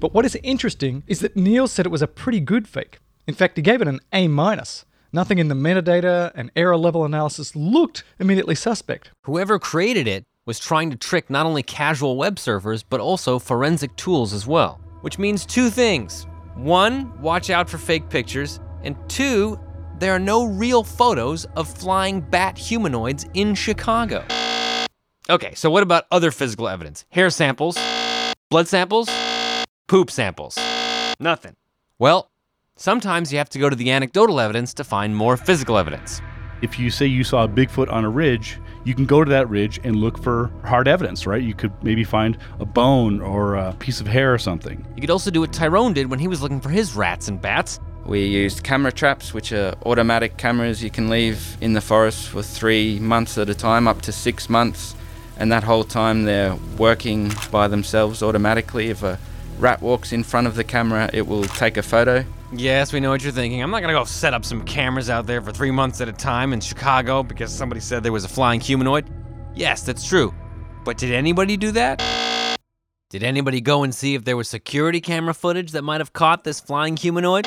But 0.00 0.14
what 0.14 0.24
is 0.24 0.36
interesting 0.36 1.02
is 1.06 1.20
that 1.20 1.36
Neal 1.36 1.66
said 1.66 1.84
it 1.84 1.92
was 1.92 2.02
a 2.02 2.06
pretty 2.06 2.38
good 2.38 2.68
fake. 2.68 3.00
In 3.26 3.34
fact, 3.34 3.56
he 3.56 3.62
gave 3.62 3.82
it 3.82 3.88
an 3.88 4.00
A 4.12 4.28
minus. 4.28 4.84
Nothing 5.12 5.38
in 5.38 5.48
the 5.48 5.54
metadata 5.54 6.30
and 6.34 6.50
error 6.54 6.76
level 6.76 7.04
analysis 7.04 7.56
looked 7.56 8.04
immediately 8.20 8.54
suspect. 8.54 9.10
Whoever 9.24 9.58
created 9.58 10.06
it 10.06 10.24
was 10.46 10.60
trying 10.60 10.90
to 10.90 10.96
trick 10.96 11.28
not 11.30 11.46
only 11.46 11.62
casual 11.62 12.16
web 12.16 12.36
surfers, 12.36 12.84
but 12.88 13.00
also 13.00 13.38
forensic 13.38 13.96
tools 13.96 14.32
as 14.32 14.46
well. 14.46 14.80
Which 15.00 15.18
means 15.18 15.44
two 15.44 15.68
things. 15.68 16.26
One, 16.54 17.20
watch 17.20 17.50
out 17.50 17.68
for 17.68 17.78
fake 17.78 18.08
pictures, 18.08 18.60
and 18.82 18.96
two, 19.08 19.58
there 19.98 20.12
are 20.12 20.18
no 20.20 20.44
real 20.44 20.84
photos 20.84 21.44
of 21.56 21.68
flying 21.68 22.20
bat 22.20 22.56
humanoids 22.56 23.26
in 23.34 23.54
Chicago. 23.54 24.24
Okay, 25.28 25.54
so 25.54 25.70
what 25.70 25.82
about 25.82 26.04
other 26.10 26.30
physical 26.30 26.68
evidence? 26.68 27.04
Hair 27.10 27.30
samples, 27.30 27.76
blood 28.48 28.68
samples, 28.68 29.08
poop 29.88 30.10
samples. 30.10 30.58
Nothing. 31.18 31.56
Well, 31.98 32.30
sometimes 32.76 33.32
you 33.32 33.38
have 33.38 33.48
to 33.50 33.58
go 33.58 33.70
to 33.70 33.74
the 33.74 33.90
anecdotal 33.90 34.38
evidence 34.38 34.74
to 34.74 34.84
find 34.84 35.16
more 35.16 35.36
physical 35.36 35.78
evidence. 35.78 36.20
If 36.60 36.78
you 36.78 36.90
say 36.90 37.06
you 37.06 37.24
saw 37.24 37.44
a 37.44 37.48
Bigfoot 37.48 37.90
on 37.90 38.04
a 38.04 38.10
ridge, 38.10 38.58
you 38.84 38.94
can 38.94 39.06
go 39.06 39.24
to 39.24 39.30
that 39.30 39.48
ridge 39.48 39.80
and 39.84 39.96
look 39.96 40.22
for 40.22 40.50
hard 40.64 40.88
evidence, 40.88 41.26
right? 41.26 41.42
You 41.42 41.54
could 41.54 41.72
maybe 41.82 42.04
find 42.04 42.36
a 42.60 42.66
bone 42.66 43.20
or 43.20 43.54
a 43.54 43.72
piece 43.74 44.00
of 44.00 44.06
hair 44.06 44.34
or 44.34 44.38
something. 44.38 44.86
You 44.94 45.00
could 45.00 45.10
also 45.10 45.30
do 45.30 45.40
what 45.40 45.52
Tyrone 45.52 45.94
did 45.94 46.10
when 46.10 46.18
he 46.18 46.28
was 46.28 46.42
looking 46.42 46.60
for 46.60 46.68
his 46.68 46.94
rats 46.94 47.28
and 47.28 47.40
bats. 47.40 47.80
We 48.04 48.24
used 48.24 48.64
camera 48.64 48.92
traps, 48.92 49.32
which 49.32 49.52
are 49.52 49.74
automatic 49.86 50.36
cameras 50.36 50.82
you 50.82 50.90
can 50.90 51.08
leave 51.08 51.56
in 51.60 51.72
the 51.72 51.80
forest 51.80 52.28
for 52.28 52.42
three 52.42 52.98
months 52.98 53.38
at 53.38 53.48
a 53.48 53.54
time, 53.54 53.86
up 53.88 54.02
to 54.02 54.12
six 54.12 54.50
months. 54.50 54.94
And 55.38 55.52
that 55.52 55.62
whole 55.62 55.84
time 55.84 56.24
they're 56.24 56.56
working 56.76 57.32
by 57.52 57.68
themselves 57.68 58.22
automatically. 58.22 58.88
If 58.88 59.02
a 59.02 59.18
rat 59.58 59.80
walks 59.82 60.12
in 60.12 60.22
front 60.22 60.46
of 60.46 60.54
the 60.54 60.64
camera, 60.64 61.10
it 61.12 61.26
will 61.26 61.44
take 61.44 61.76
a 61.76 61.82
photo. 61.82 62.24
Yes, 62.52 62.92
we 62.92 63.00
know 63.00 63.10
what 63.10 63.22
you're 63.22 63.32
thinking. 63.32 63.62
I'm 63.62 63.70
not 63.70 63.80
gonna 63.80 63.92
go 63.92 64.04
set 64.04 64.32
up 64.32 64.44
some 64.44 64.64
cameras 64.64 65.10
out 65.10 65.26
there 65.26 65.42
for 65.42 65.52
three 65.52 65.70
months 65.70 66.00
at 66.00 66.08
a 66.08 66.12
time 66.12 66.52
in 66.52 66.60
Chicago 66.60 67.22
because 67.22 67.52
somebody 67.52 67.80
said 67.80 68.02
there 68.02 68.12
was 68.12 68.24
a 68.24 68.28
flying 68.28 68.60
humanoid. 68.60 69.10
Yes, 69.54 69.82
that's 69.82 70.06
true. 70.06 70.32
But 70.84 70.96
did 70.96 71.12
anybody 71.12 71.56
do 71.56 71.72
that? 71.72 72.02
Did 73.10 73.22
anybody 73.22 73.60
go 73.60 73.84
and 73.84 73.94
see 73.94 74.14
if 74.14 74.24
there 74.24 74.36
was 74.36 74.48
security 74.48 75.00
camera 75.00 75.34
footage 75.34 75.72
that 75.72 75.82
might 75.82 76.00
have 76.00 76.12
caught 76.12 76.44
this 76.44 76.60
flying 76.60 76.96
humanoid? 76.96 77.46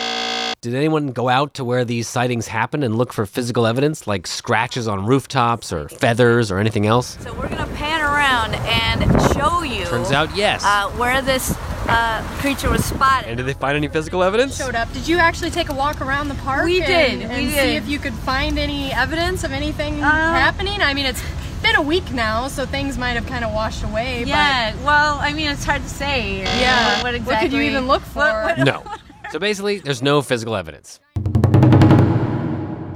Did 0.62 0.76
anyone 0.76 1.08
go 1.08 1.28
out 1.28 1.56
to 1.56 1.63
where 1.63 1.84
these 1.84 2.08
sightings 2.08 2.47
happened 2.47 2.84
and 2.84 2.95
look 2.95 3.13
for 3.13 3.26
physical 3.26 3.65
evidence 3.65 4.06
like 4.06 4.28
scratches 4.28 4.88
on 4.88 5.08
rooftops 5.08 5.74
or 5.74 5.89
feathers 5.89 6.52
or 6.52 6.60
anything 6.60 6.86
else? 6.86 7.17
So 7.21 7.34
we're 7.34 7.50
gonna 7.50 7.65
pan 7.76 8.02
around 8.02 8.54
and 8.54 9.02
show 9.34 9.63
you. 9.63 9.86
Turns 9.86 10.12
out, 10.12 10.36
yes. 10.36 10.63
Uh, 10.63 10.89
where 10.91 11.24
this 11.24 11.58
uh, 11.88 12.22
creature 12.39 12.70
was 12.70 12.84
spotted. 12.86 13.28
And 13.30 13.38
did 13.38 13.46
they 13.46 13.54
find 13.54 13.76
any 13.76 13.88
physical 13.88 14.24
evidence? 14.24 14.58
Showed 14.58 14.76
up. 14.76 14.91
Did 14.94 15.08
you 15.08 15.17
actually 15.17 15.52
take 15.52 15.70
a 15.70 15.74
walk 15.74 16.02
around 16.02 16.28
the 16.30 16.36
park? 16.36 16.65
We 16.65 16.82
and, 16.82 16.88
did. 17.22 17.30
And 17.30 17.44
we 17.46 17.50
see 17.50 17.56
did. 17.56 17.76
if 17.84 17.88
you 17.88 18.00
could 18.00 18.13
find 18.13 18.58
any 18.60 18.91
evidence 18.91 19.44
of 19.44 19.52
anything 19.52 20.04
Uh, 20.04 20.10
happening. 20.10 20.82
I 20.82 20.94
mean, 20.94 21.06
it's 21.06 21.22
been 21.62 21.76
a 21.76 21.82
week 21.82 22.12
now, 22.12 22.48
so 22.48 22.65
things 22.65 22.98
might 22.98 23.12
have 23.13 23.26
kind 23.28 23.44
of 23.46 23.52
washed 23.54 23.84
away. 23.84 24.24
Yeah. 24.24 24.74
Well, 24.84 25.17
I 25.20 25.34
mean, 25.34 25.50
it's 25.52 25.63
hard 25.65 25.82
to 25.84 25.89
say. 25.89 26.39
Yeah. 26.39 27.02
What, 27.04 27.13
what 27.13 27.22
What 27.24 27.39
could 27.41 27.54
you 27.54 27.62
even 27.62 27.88
look 27.88 28.02
for? 28.04 28.20
What- 28.20 28.58
what- 28.58 28.65
No. 28.65 28.84
So 29.32 29.39
basically, 29.39 29.80
there's 29.80 30.02
no 30.02 30.22
physical 30.22 30.58
evidence. 30.58 31.00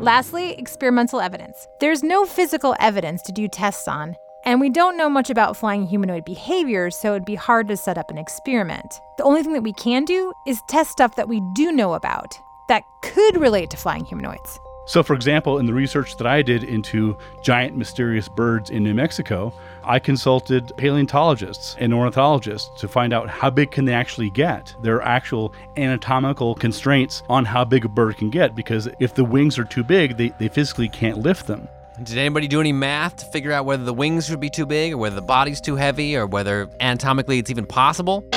Lastly, 0.01 0.53
experimental 0.59 1.21
evidence. 1.21 1.55
There's 1.79 2.03
no 2.03 2.25
physical 2.25 2.75
evidence 2.79 3.21
to 3.23 3.31
do 3.31 3.47
tests 3.47 3.87
on, 3.87 4.15
and 4.45 4.61
we 4.61 4.69
don't 4.69 4.95
know 4.95 5.09
much 5.09 5.29
about 5.29 5.57
flying 5.57 5.87
humanoid 5.87 6.23
behavior, 6.23 6.91
so 6.91 7.11
it'd 7.11 7.25
be 7.25 7.35
hard 7.35 7.67
to 7.67 7.77
set 7.77 7.97
up 7.97 8.11
an 8.11 8.17
experiment. 8.17 9.01
The 9.17 9.23
only 9.23 9.41
thing 9.41 9.53
that 9.53 9.63
we 9.63 9.73
can 9.73 10.05
do 10.05 10.33
is 10.45 10.61
test 10.67 10.91
stuff 10.91 11.15
that 11.15 11.27
we 11.27 11.41
do 11.53 11.71
know 11.71 11.93
about 11.93 12.39
that 12.67 12.83
could 13.01 13.37
relate 13.37 13.69
to 13.71 13.77
flying 13.77 14.05
humanoids. 14.05 14.59
So, 14.87 15.01
for 15.01 15.15
example, 15.15 15.57
in 15.57 15.65
the 15.65 15.73
research 15.73 16.15
that 16.17 16.27
I 16.27 16.43
did 16.43 16.63
into 16.63 17.17
giant 17.41 17.75
mysterious 17.75 18.29
birds 18.29 18.69
in 18.69 18.83
New 18.83 18.93
Mexico, 18.93 19.51
I 19.83 19.97
consulted 19.97 20.71
paleontologists 20.77 21.75
and 21.79 21.91
ornithologists 21.91 22.69
to 22.81 22.87
find 22.87 23.11
out 23.11 23.27
how 23.27 23.49
big 23.49 23.71
can 23.71 23.85
they 23.85 23.93
actually 23.93 24.29
get. 24.29 24.75
There 24.83 24.97
are 24.97 25.03
actual 25.03 25.55
anatomical 25.75 26.53
constraints 26.53 27.23
on 27.29 27.45
how 27.45 27.65
big 27.65 27.85
a 27.85 27.89
bird 27.89 28.17
can 28.17 28.29
get 28.29 28.55
because 28.55 28.87
if 28.99 29.15
the 29.15 29.25
wings 29.25 29.57
are 29.57 29.65
too 29.65 29.83
big, 29.83 30.17
they, 30.17 30.29
they 30.37 30.49
physically 30.49 30.89
can't 30.89 31.17
lift 31.17 31.47
them. 31.47 31.67
Did 32.03 32.17
anybody 32.17 32.49
do 32.49 32.59
any 32.59 32.73
math 32.73 33.15
to 33.17 33.25
figure 33.27 33.53
out 33.53 33.65
whether 33.65 33.85
the 33.85 33.93
wings 33.93 34.27
should 34.27 34.41
be 34.41 34.49
too 34.49 34.65
big 34.65 34.91
or 34.91 34.97
whether 34.97 35.15
the 35.15 35.21
body's 35.21 35.61
too 35.61 35.77
heavy 35.77 36.17
or 36.17 36.27
whether 36.27 36.69
anatomically 36.81 37.39
it's 37.39 37.49
even 37.49 37.65
possible? 37.65 38.29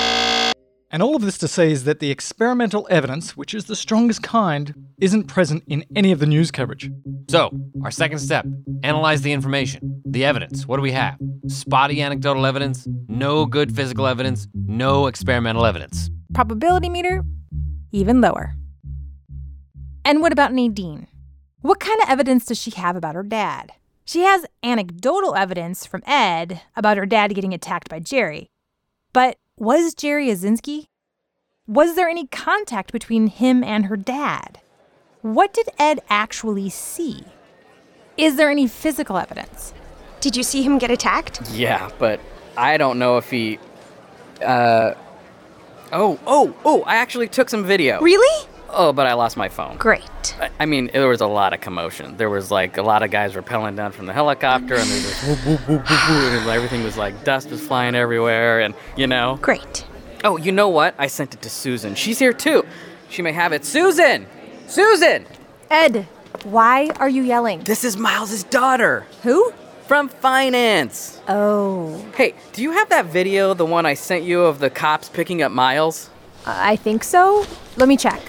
And 0.93 1.03
all 1.03 1.17
of 1.17 1.23
this 1.23 1.37
to 1.39 1.49
say 1.49 1.73
is 1.73 1.83
that 1.83 1.99
the 1.99 2.13
experimental 2.13 2.87
evidence, 2.89 3.37
which 3.37 3.55
is 3.55 3.65
the 3.65 3.75
strongest 3.75 4.23
kind, 4.23 4.75
isn't 5.01 5.25
present 5.25 5.65
in 5.67 5.85
any 5.97 6.13
of 6.13 6.21
the 6.21 6.27
news 6.27 6.53
coverage. 6.53 6.89
So, 7.29 7.51
our 7.83 7.91
second 7.91 8.21
step 8.21 8.47
analyze 8.85 9.23
the 9.23 9.33
information, 9.33 10.03
the 10.07 10.25
evidence. 10.25 10.65
What 10.69 10.77
do 10.77 10.83
we 10.83 10.93
have? 10.93 11.19
Spotty 11.49 12.01
anecdotal 12.01 12.47
evidence, 12.47 12.87
no 13.09 13.45
good 13.45 13.75
physical 13.75 14.07
evidence, 14.07 14.47
no 14.55 15.09
experimental 15.09 15.67
evidence. 15.67 16.11
Probability 16.33 16.89
meter, 16.89 17.25
even 17.91 18.21
lower. 18.21 18.55
And 20.05 20.23
what 20.23 20.33
about 20.33 20.53
Nadine? 20.53 21.08
What 21.61 21.81
kind 21.81 22.01
of 22.03 22.09
evidence 22.09 22.47
does 22.47 22.59
she 22.59 22.71
have 22.73 22.97
about 22.97 23.15
her 23.15 23.23
dad? 23.23 23.73
She 24.05 24.21
has 24.21 24.47
anecdotal 24.63 25.35
evidence 25.35 25.85
from 25.85 26.03
Ed 26.07 26.63
about 26.77 26.97
her 26.97 27.07
dad 27.07 27.35
getting 27.35 27.53
attacked 27.53 27.89
by 27.89 27.99
Jerry. 27.99 28.49
But 29.13 29.37
was 29.57 29.95
Jerry 29.95 30.31
a 30.31 30.37
Zinsky? 30.37 30.87
Was 31.67 31.97
there 31.97 32.09
any 32.09 32.27
contact 32.29 32.93
between 32.93 33.27
him 33.27 33.63
and 33.63 33.87
her 33.87 33.97
dad? 33.97 34.61
what 35.23 35.53
did 35.53 35.69
Ed 35.79 36.01
actually 36.09 36.69
see? 36.71 37.25
Is 38.17 38.37
there 38.37 38.51
any 38.51 38.67
physical 38.67 39.17
evidence? 39.19 39.73
Did 40.21 40.37
you 40.37 40.43
see 40.43 40.63
him 40.63 40.79
get 40.79 40.91
attacked? 40.91 41.51
Yeah, 41.51 41.91
but 41.99 42.21
I 42.57 42.77
don't 42.77 42.99
know 42.99 43.17
if 43.19 43.31
he. 43.31 43.59
Uh. 44.45 44.95
Oh, 45.91 46.19
oh, 46.27 46.55
oh! 46.65 46.83
I 46.83 46.97
actually 46.97 47.29
took 47.29 47.49
some 47.49 47.65
video. 47.65 48.01
Really? 48.01 48.49
Oh, 48.71 48.93
but 48.93 49.07
I 49.07 49.15
lost 49.15 49.37
my 49.37 49.49
phone. 49.49 49.77
Great. 49.77 50.37
I, 50.41 50.51
I 50.61 50.67
mean, 50.67 50.91
there 50.93 51.09
was 51.09 51.21
a 51.21 51.27
lot 51.27 51.53
of 51.53 51.61
commotion. 51.61 52.17
There 52.17 52.31
was 52.31 52.51
like 52.51 52.77
a 52.77 52.83
lot 52.83 53.03
of 53.03 53.11
guys 53.11 53.35
rappelling 53.35 53.77
down 53.77 53.93
from 53.93 54.07
the 54.07 54.13
helicopter, 54.13 54.75
and 54.75 54.89
whoop, 54.89 55.39
whoop, 55.47 55.69
whoop, 55.69 55.91
whoop, 55.91 55.91
and 55.91 56.49
everything 56.51 56.85
was 56.85 56.97
like 56.97 57.25
dust 57.25 57.51
was 57.51 57.67
flying 57.67 57.95
everywhere, 57.95 58.61
and 58.61 58.75
you 58.97 59.07
know. 59.07 59.39
Great. 59.41 59.87
Oh, 60.25 60.37
you 60.37 60.53
know 60.53 60.69
what? 60.69 60.95
I 60.99 61.07
sent 61.07 61.35
it 61.35 61.43
to 61.43 61.51
Susan. 61.51 61.95
She's 61.95 62.19
here 62.19 62.33
too. 62.33 62.65
She 63.09 63.23
may 63.23 63.33
have 63.33 63.53
it. 63.53 63.65
Susan! 63.65 64.27
Susan! 64.67 65.25
Ed, 65.71 66.07
why 66.45 66.91
are 66.97 67.09
you 67.09 67.23
yelling? 67.23 67.61
This 67.61 67.85
is 67.85 67.97
Miles's 67.97 68.45
daughter. 68.45 69.07
Who? 69.23 69.53
From 69.87 70.09
finance. 70.09 71.21
Oh. 71.29 72.05
Hey, 72.15 72.35
do 72.53 72.63
you 72.63 72.73
have 72.73 72.91
that 72.91 73.07
video, 73.07 73.55
the 73.55 73.65
one 73.65 73.87
I 73.87 73.95
sent 73.95 74.25
you 74.25 74.43
of 74.43 74.59
the 74.59 74.69
cops 74.69 75.09
picking 75.09 75.41
up 75.41 75.51
Miles? 75.51 76.11
I 76.45 76.77
think 76.77 77.05
so. 77.05 77.47
Let 77.77 77.89
me 77.89 77.97
check. 77.97 78.21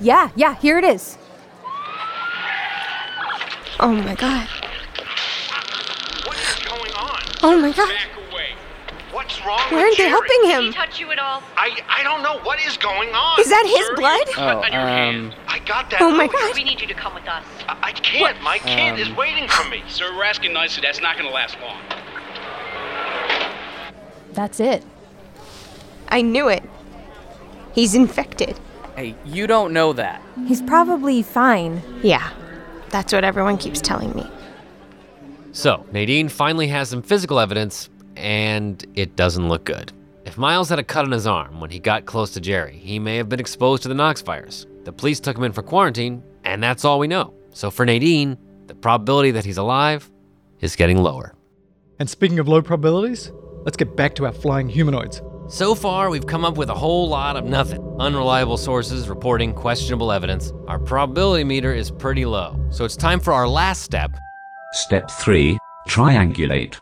Yeah, 0.00 0.30
yeah, 0.36 0.54
here 0.56 0.78
it 0.78 0.84
is. 0.84 1.18
Oh 3.80 3.92
my 3.92 4.14
god. 4.14 4.46
What 6.24 6.36
is 6.38 6.54
going 6.64 6.92
on? 6.92 7.20
Oh 7.42 7.58
my 7.60 7.72
god. 7.72 7.90
What's 9.12 9.38
wrong 9.44 9.58
Why 9.68 9.78
aren't 9.82 9.90
with 9.90 9.98
they 9.98 10.04
Jerry? 10.04 10.10
helping 10.10 10.44
him? 10.50 10.72
touch 10.72 10.98
you 10.98 11.10
at 11.10 11.18
all? 11.18 11.42
I 11.56 11.80
I 11.88 12.02
don't 12.02 12.22
know 12.22 12.38
what 12.44 12.60
is 12.60 12.76
going 12.78 13.10
on. 13.10 13.40
Is 13.40 13.48
that 13.50 13.64
his 13.66 13.86
Sir, 13.88 13.96
blood? 13.96 14.26
you 14.28 14.34
cut 14.34 14.56
on 14.64 14.72
your 14.72 14.80
hand. 14.80 15.32
um, 15.32 15.38
I 15.48 15.58
got 15.58 15.90
that. 15.90 16.00
Oh 16.00 16.10
my 16.10 16.24
look. 16.24 16.32
God. 16.32 16.54
We 16.54 16.64
need 16.64 16.80
you 16.80 16.86
to 16.86 16.94
come 16.94 17.14
with 17.14 17.28
us. 17.28 17.44
I, 17.68 17.78
I 17.88 17.92
can't. 17.92 18.40
My 18.42 18.58
kid 18.58 18.98
is 18.98 19.08
Um, 19.08 19.16
waiting 19.16 19.48
for 19.48 19.68
me. 19.68 19.82
Sir, 19.88 20.14
we're 20.16 20.24
asking 20.24 20.52
nicely. 20.54 20.80
That's 20.82 21.00
not 21.00 21.16
going 21.18 21.28
to 21.28 21.34
last 21.34 21.56
long. 21.60 21.78
That's 24.32 24.60
it. 24.60 24.82
I 26.08 26.22
knew 26.22 26.48
it. 26.48 26.62
He's 27.74 27.94
infected. 27.94 28.58
Hey, 28.96 29.16
you 29.24 29.46
don't 29.46 29.72
know 29.72 29.92
that. 29.94 30.20
He's 30.46 30.60
probably 30.62 31.22
fine. 31.22 31.82
Yeah. 32.02 32.30
That's 32.90 33.12
what 33.12 33.24
everyone 33.24 33.56
keeps 33.56 33.80
telling 33.80 34.12
me. 34.14 34.28
So, 35.52 35.86
Nadine 35.92 36.28
finally 36.28 36.68
has 36.68 36.90
some 36.90 37.02
physical 37.02 37.38
evidence, 37.40 37.88
and 38.16 38.84
it 38.94 39.16
doesn't 39.16 39.48
look 39.48 39.64
good. 39.64 39.92
If 40.24 40.38
Miles 40.38 40.68
had 40.68 40.78
a 40.78 40.84
cut 40.84 41.04
on 41.04 41.10
his 41.10 41.26
arm 41.26 41.58
when 41.60 41.70
he 41.70 41.78
got 41.78 42.06
close 42.06 42.32
to 42.32 42.40
Jerry, 42.40 42.76
he 42.76 42.98
may 42.98 43.16
have 43.16 43.28
been 43.28 43.40
exposed 43.40 43.82
to 43.82 43.88
the 43.88 43.94
Knox 43.94 44.20
virus. 44.20 44.66
The 44.84 44.92
police 44.92 45.20
took 45.20 45.36
him 45.36 45.44
in 45.44 45.52
for 45.52 45.62
quarantine, 45.62 46.22
and 46.44 46.62
that's 46.62 46.84
all 46.84 46.98
we 46.98 47.08
know. 47.08 47.34
So, 47.50 47.70
for 47.70 47.86
Nadine, 47.86 48.36
the 48.66 48.74
probability 48.74 49.30
that 49.32 49.44
he's 49.44 49.58
alive 49.58 50.10
is 50.60 50.76
getting 50.76 50.98
lower. 50.98 51.34
And 51.98 52.08
speaking 52.08 52.38
of 52.38 52.48
low 52.48 52.62
probabilities, 52.62 53.30
let's 53.64 53.76
get 53.76 53.96
back 53.96 54.14
to 54.16 54.26
our 54.26 54.32
flying 54.32 54.68
humanoids. 54.68 55.22
So 55.48 55.74
far, 55.74 56.08
we've 56.08 56.26
come 56.26 56.44
up 56.44 56.56
with 56.56 56.70
a 56.70 56.74
whole 56.74 57.08
lot 57.08 57.36
of 57.36 57.44
nothing. 57.44 57.82
Unreliable 57.98 58.56
sources 58.56 59.08
reporting 59.08 59.52
questionable 59.52 60.12
evidence. 60.12 60.52
Our 60.68 60.78
probability 60.78 61.44
meter 61.44 61.74
is 61.74 61.90
pretty 61.90 62.24
low. 62.24 62.58
So 62.70 62.84
it's 62.84 62.96
time 62.96 63.18
for 63.18 63.32
our 63.32 63.48
last 63.48 63.82
step. 63.82 64.12
Step 64.72 65.10
3. 65.10 65.58
Triangulate. 65.88 66.78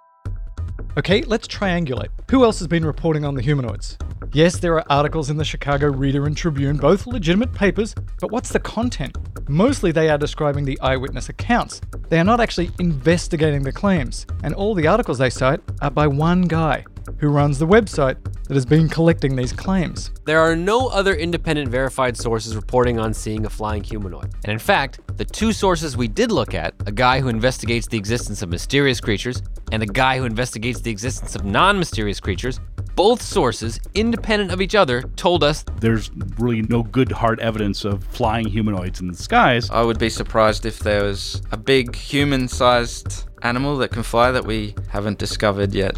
Okay, 0.99 1.23
let's 1.23 1.49
triangulate. 1.49 2.09
Who 2.31 2.45
else 2.45 2.59
has 2.59 2.69
been 2.69 2.85
reporting 2.85 3.25
on 3.25 3.35
the 3.35 3.43
humanoids? 3.43 3.97
Yes, 4.33 4.59
there 4.59 4.75
are 4.75 4.85
articles 4.91 5.31
in 5.31 5.37
the 5.37 5.45
Chicago 5.45 5.89
Reader 5.89 6.27
and 6.27 6.37
Tribune, 6.37 6.77
both 6.77 7.07
legitimate 7.07 7.53
papers, 7.53 7.95
but 8.21 8.31
what's 8.31 8.51
the 8.51 8.61
content? 8.61 9.17
Mostly 9.49 9.91
they 9.91 10.11
are 10.11 10.19
describing 10.19 10.65
the 10.65 10.79
eyewitness 10.81 11.29
accounts. 11.29 11.81
They 12.09 12.21
are 12.21 12.25
not 12.25 12.41
actually 12.41 12.71
investigating 12.79 13.63
the 13.63 13.73
claims, 13.73 14.27
and 14.45 14.55
all 14.55 14.75
the 14.75 14.87
articles 14.87 15.19
they 15.19 15.31
cite 15.31 15.61
are 15.81 15.91
by 15.91 16.07
one 16.07 16.43
guy 16.43 16.85
who 17.19 17.29
runs 17.29 17.59
the 17.59 17.67
website 17.67 18.17
that 18.45 18.55
has 18.55 18.67
been 18.67 18.89
collecting 18.89 19.37
these 19.37 19.53
claims. 19.53 20.11
There 20.25 20.41
are 20.41 20.57
no 20.57 20.89
other 20.89 21.15
independent 21.15 21.69
verified 21.69 22.17
sources 22.17 22.57
reporting 22.57 22.99
on 22.99 23.15
seeing 23.15 23.47
a 23.47 23.51
flying 23.51 23.85
humanoid. 23.85 24.33
And 24.45 24.53
in 24.53 24.59
fact, 24.59 25.01
the 25.17 25.25
two 25.25 25.53
sources 25.53 25.97
we 25.97 26.09
did 26.09 26.33
look 26.33 26.55
at, 26.55 26.75
a 26.87 26.93
guy 26.93 27.21
who 27.21 27.29
investigates 27.29 27.87
the 27.87 27.99
existence 27.99 28.43
of 28.43 28.49
mysterious 28.49 29.01
creatures 29.01 29.43
and 29.73 29.83
a 29.83 29.87
guy 29.87 30.19
who 30.19 30.25
investigates 30.25 30.81
the 30.81 30.91
existence 30.91 31.35
of 31.37 31.45
non 31.45 31.79
mysterious 31.79 32.21
creatures, 32.21 32.61
both 32.97 33.23
sources, 33.23 33.81
independent 33.95 34.51
of 34.51 34.61
each 34.61 34.75
other, 34.75 35.03
told 35.17 35.45
us 35.45 35.65
There's 35.81 36.11
really 36.39 36.63
no 36.63 36.83
good 36.83 37.13
hard 37.13 37.41
evidence 37.41 37.85
of 37.85 38.05
flying 38.05 38.47
humanoids 38.47 39.01
in 39.01 39.09
the 39.09 39.17
skies. 39.17 39.71
I 39.71 39.83
would 39.83 39.99
be 39.99 40.11
surprised 40.11 40.67
if 40.67 40.81
there 40.81 41.05
was 41.05 41.41
a 41.51 41.57
big 41.57 41.95
human 41.95 42.49
sized 42.49 43.25
animal 43.43 43.77
that 43.79 43.91
can 43.91 44.03
fly 44.03 44.31
that 44.33 44.45
we 44.45 44.75
haven't 44.89 45.19
discovered 45.19 45.73
yet. 45.73 45.97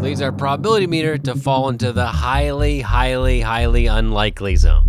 Which 0.00 0.06
leads 0.06 0.22
our 0.22 0.32
probability 0.32 0.86
meter 0.86 1.18
to 1.18 1.34
fall 1.34 1.68
into 1.68 1.92
the 1.92 2.06
highly, 2.06 2.80
highly, 2.80 3.42
highly 3.42 3.84
unlikely 3.84 4.56
zone. 4.56 4.82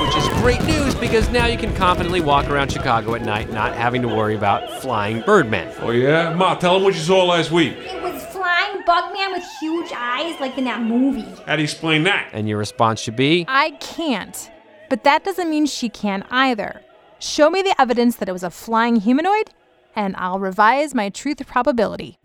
Which 0.00 0.16
is 0.16 0.28
great 0.40 0.62
news 0.62 0.94
because 0.94 1.28
now 1.30 1.46
you 1.46 1.58
can 1.58 1.74
confidently 1.74 2.20
walk 2.20 2.48
around 2.48 2.70
Chicago 2.70 3.16
at 3.16 3.22
night 3.22 3.50
not 3.50 3.74
having 3.74 4.00
to 4.02 4.08
worry 4.08 4.36
about 4.36 4.80
flying 4.80 5.22
birdmen. 5.22 5.74
Oh, 5.80 5.90
yeah? 5.90 6.32
Ma, 6.34 6.54
tell 6.54 6.74
them 6.74 6.84
what 6.84 6.94
you 6.94 7.00
saw 7.00 7.24
last 7.24 7.50
week. 7.50 7.76
It 7.78 8.00
was 8.00 8.24
flying 8.26 8.84
bug 8.86 9.12
man 9.12 9.32
with 9.32 9.42
huge 9.60 9.90
eyes 9.92 10.38
like 10.38 10.56
in 10.56 10.64
that 10.66 10.82
movie. 10.82 11.26
How 11.46 11.56
do 11.56 11.62
you 11.62 11.64
explain 11.64 12.04
that? 12.04 12.30
And 12.32 12.48
your 12.48 12.58
response 12.58 13.00
should 13.00 13.16
be 13.16 13.44
I 13.48 13.70
can't. 13.80 14.52
But 14.88 15.02
that 15.02 15.24
doesn't 15.24 15.50
mean 15.50 15.66
she 15.66 15.88
can 15.88 16.24
either. 16.30 16.80
Show 17.18 17.50
me 17.50 17.62
the 17.62 17.74
evidence 17.80 18.14
that 18.16 18.28
it 18.28 18.32
was 18.32 18.44
a 18.44 18.50
flying 18.50 18.96
humanoid, 18.96 19.50
and 19.96 20.14
I'll 20.16 20.38
revise 20.38 20.94
my 20.94 21.08
truth 21.08 21.44
probability. 21.44 22.18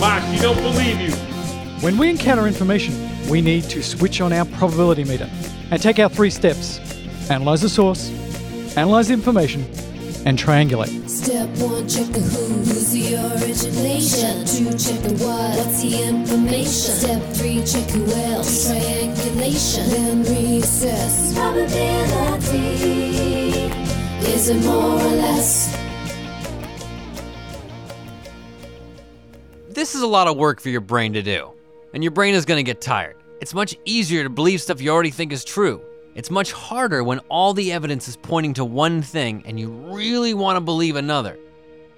Ma, 0.00 0.20
she 0.32 0.40
don't 0.40 0.56
believe 0.56 1.00
you. 1.00 1.12
When 1.80 1.98
we 1.98 2.10
encounter 2.10 2.46
information, 2.46 2.94
we 3.28 3.40
need 3.40 3.64
to 3.64 3.82
switch 3.82 4.20
on 4.20 4.32
our 4.32 4.44
probability 4.44 5.04
meter 5.04 5.28
and 5.70 5.82
take 5.82 5.98
our 5.98 6.08
three 6.08 6.30
steps 6.30 6.80
analyze 7.30 7.62
the 7.62 7.68
source, 7.68 8.10
analyze 8.76 9.08
the 9.08 9.14
information, 9.14 9.62
and 10.26 10.38
triangulate. 10.38 11.08
Step 11.08 11.48
one, 11.58 11.88
check 11.88 12.06
the 12.06 12.20
who, 12.20 12.46
who's 12.54 12.90
the 12.90 13.16
origination. 13.16 14.44
Two, 14.46 14.70
check 14.78 15.00
the 15.02 15.12
what, 15.24 15.56
what's 15.56 15.82
the 15.82 16.02
information. 16.02 16.94
Step 16.94 17.22
three, 17.34 17.62
check 17.64 17.88
who 17.90 18.06
else, 18.12 18.66
triangulation. 18.66 19.88
Then 19.90 20.24
reassess 20.24 21.34
probability. 21.34 22.64
Is 24.26 24.48
it 24.48 24.64
more 24.64 25.00
or 25.00 25.14
less? 25.16 25.83
This 29.84 29.94
is 29.94 30.00
a 30.00 30.06
lot 30.06 30.28
of 30.28 30.38
work 30.38 30.62
for 30.62 30.70
your 30.70 30.80
brain 30.80 31.12
to 31.12 31.20
do, 31.20 31.52
and 31.92 32.02
your 32.02 32.10
brain 32.10 32.34
is 32.34 32.46
going 32.46 32.56
to 32.56 32.62
get 32.62 32.80
tired. 32.80 33.16
It's 33.42 33.52
much 33.52 33.76
easier 33.84 34.22
to 34.22 34.30
believe 34.30 34.62
stuff 34.62 34.80
you 34.80 34.88
already 34.88 35.10
think 35.10 35.30
is 35.30 35.44
true. 35.44 35.84
It's 36.14 36.30
much 36.30 36.52
harder 36.52 37.04
when 37.04 37.18
all 37.28 37.52
the 37.52 37.70
evidence 37.70 38.08
is 38.08 38.16
pointing 38.16 38.54
to 38.54 38.64
one 38.64 39.02
thing 39.02 39.42
and 39.44 39.60
you 39.60 39.68
really 39.68 40.32
want 40.32 40.56
to 40.56 40.62
believe 40.62 40.96
another. 40.96 41.38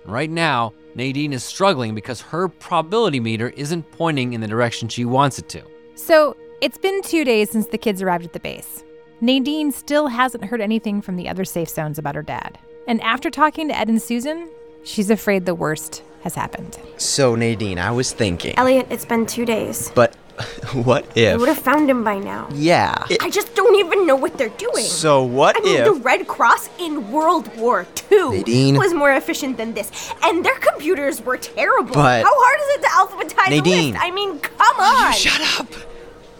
Right 0.04 0.28
now, 0.28 0.74
Nadine 0.96 1.32
is 1.32 1.44
struggling 1.44 1.94
because 1.94 2.20
her 2.22 2.48
probability 2.48 3.20
meter 3.20 3.50
isn't 3.50 3.88
pointing 3.92 4.32
in 4.32 4.40
the 4.40 4.48
direction 4.48 4.88
she 4.88 5.04
wants 5.04 5.38
it 5.38 5.48
to. 5.50 5.62
So, 5.94 6.36
it's 6.60 6.78
been 6.78 7.02
two 7.02 7.24
days 7.24 7.50
since 7.50 7.68
the 7.68 7.78
kids 7.78 8.02
arrived 8.02 8.24
at 8.24 8.32
the 8.32 8.40
base. 8.40 8.82
Nadine 9.20 9.70
still 9.70 10.08
hasn't 10.08 10.46
heard 10.46 10.60
anything 10.60 11.00
from 11.00 11.14
the 11.14 11.28
other 11.28 11.44
safe 11.44 11.68
zones 11.68 12.00
about 12.00 12.16
her 12.16 12.22
dad. 12.24 12.58
And 12.88 13.00
after 13.02 13.30
talking 13.30 13.68
to 13.68 13.78
Ed 13.78 13.88
and 13.88 14.02
Susan, 14.02 14.50
she's 14.82 15.08
afraid 15.08 15.46
the 15.46 15.54
worst 15.54 16.02
has 16.26 16.34
happened. 16.34 16.76
So, 16.96 17.36
Nadine, 17.36 17.78
I 17.78 17.92
was 17.92 18.10
thinking. 18.12 18.58
Elliot, 18.58 18.88
it's 18.90 19.04
been 19.04 19.26
two 19.26 19.44
days. 19.44 19.92
But 19.94 20.14
what 20.72 21.06
if? 21.16 21.34
I 21.34 21.36
would 21.36 21.48
have 21.48 21.58
found 21.70 21.88
him 21.88 22.02
by 22.02 22.18
now. 22.18 22.48
Yeah. 22.52 22.94
I 23.20 23.30
just 23.30 23.54
don't 23.54 23.76
even 23.76 24.06
know 24.08 24.16
what 24.16 24.36
they're 24.36 24.58
doing. 24.68 24.82
So, 24.84 25.22
what 25.22 25.56
I 25.56 25.60
mean, 25.60 25.76
if? 25.78 25.84
the 25.84 25.92
Red 26.10 26.26
Cross 26.26 26.68
in 26.80 27.12
World 27.12 27.46
War 27.56 27.86
II 28.10 28.30
Nadine. 28.38 28.76
was 28.76 28.92
more 28.92 29.12
efficient 29.12 29.56
than 29.56 29.72
this, 29.74 29.88
and 30.24 30.44
their 30.44 30.58
computers 30.58 31.22
were 31.22 31.36
terrible. 31.38 31.94
But- 31.94 32.24
How 32.24 32.34
hard 32.44 32.60
is 32.64 32.70
it 32.74 32.82
to 32.86 32.90
alphabetize 33.00 33.50
Nadine. 33.50 33.90
a 33.90 33.92
list? 33.92 34.04
I 34.04 34.10
mean, 34.10 34.38
come 34.40 34.76
on. 34.80 35.12
shut 35.12 35.60
up. 35.60 35.68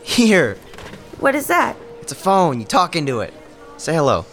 Here, 0.02 0.56
What 1.20 1.34
is 1.36 1.46
that? 1.46 1.76
it's 2.02 2.10
a 2.12 2.16
phone. 2.16 2.58
You 2.60 2.66
talk 2.66 2.96
into 2.96 3.20
it. 3.20 3.32
Say 3.76 3.94
hello. 3.94 4.24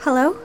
Hello? 0.00 0.36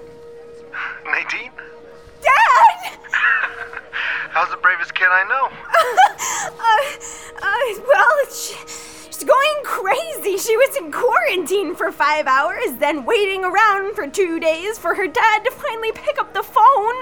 She 10.37 10.57
was 10.57 10.75
in 10.77 10.91
quarantine 10.91 11.75
for 11.75 11.91
five 11.91 12.25
hours, 12.27 12.77
then 12.79 13.05
waiting 13.05 13.43
around 13.43 13.95
for 13.95 14.07
two 14.07 14.39
days 14.39 14.77
for 14.77 14.95
her 14.95 15.07
dad 15.07 15.43
to 15.45 15.51
finally 15.51 15.91
pick 15.91 16.19
up 16.19 16.33
the 16.33 16.43
phone. 16.43 17.01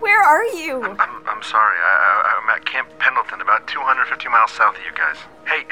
Where 0.00 0.22
are 0.22 0.44
you? 0.44 0.82
I'm, 0.82 0.98
I'm 1.26 1.42
sorry. 1.42 1.76
I, 1.78 2.32
I, 2.38 2.40
I'm 2.42 2.50
at 2.56 2.64
Camp 2.64 2.88
Pendleton, 2.98 3.40
about 3.40 3.66
250 3.66 4.28
miles 4.28 4.50
south 4.52 4.74
of 4.76 4.82
you 4.82 4.92
guys. 4.96 5.16
Hey, 5.46 5.64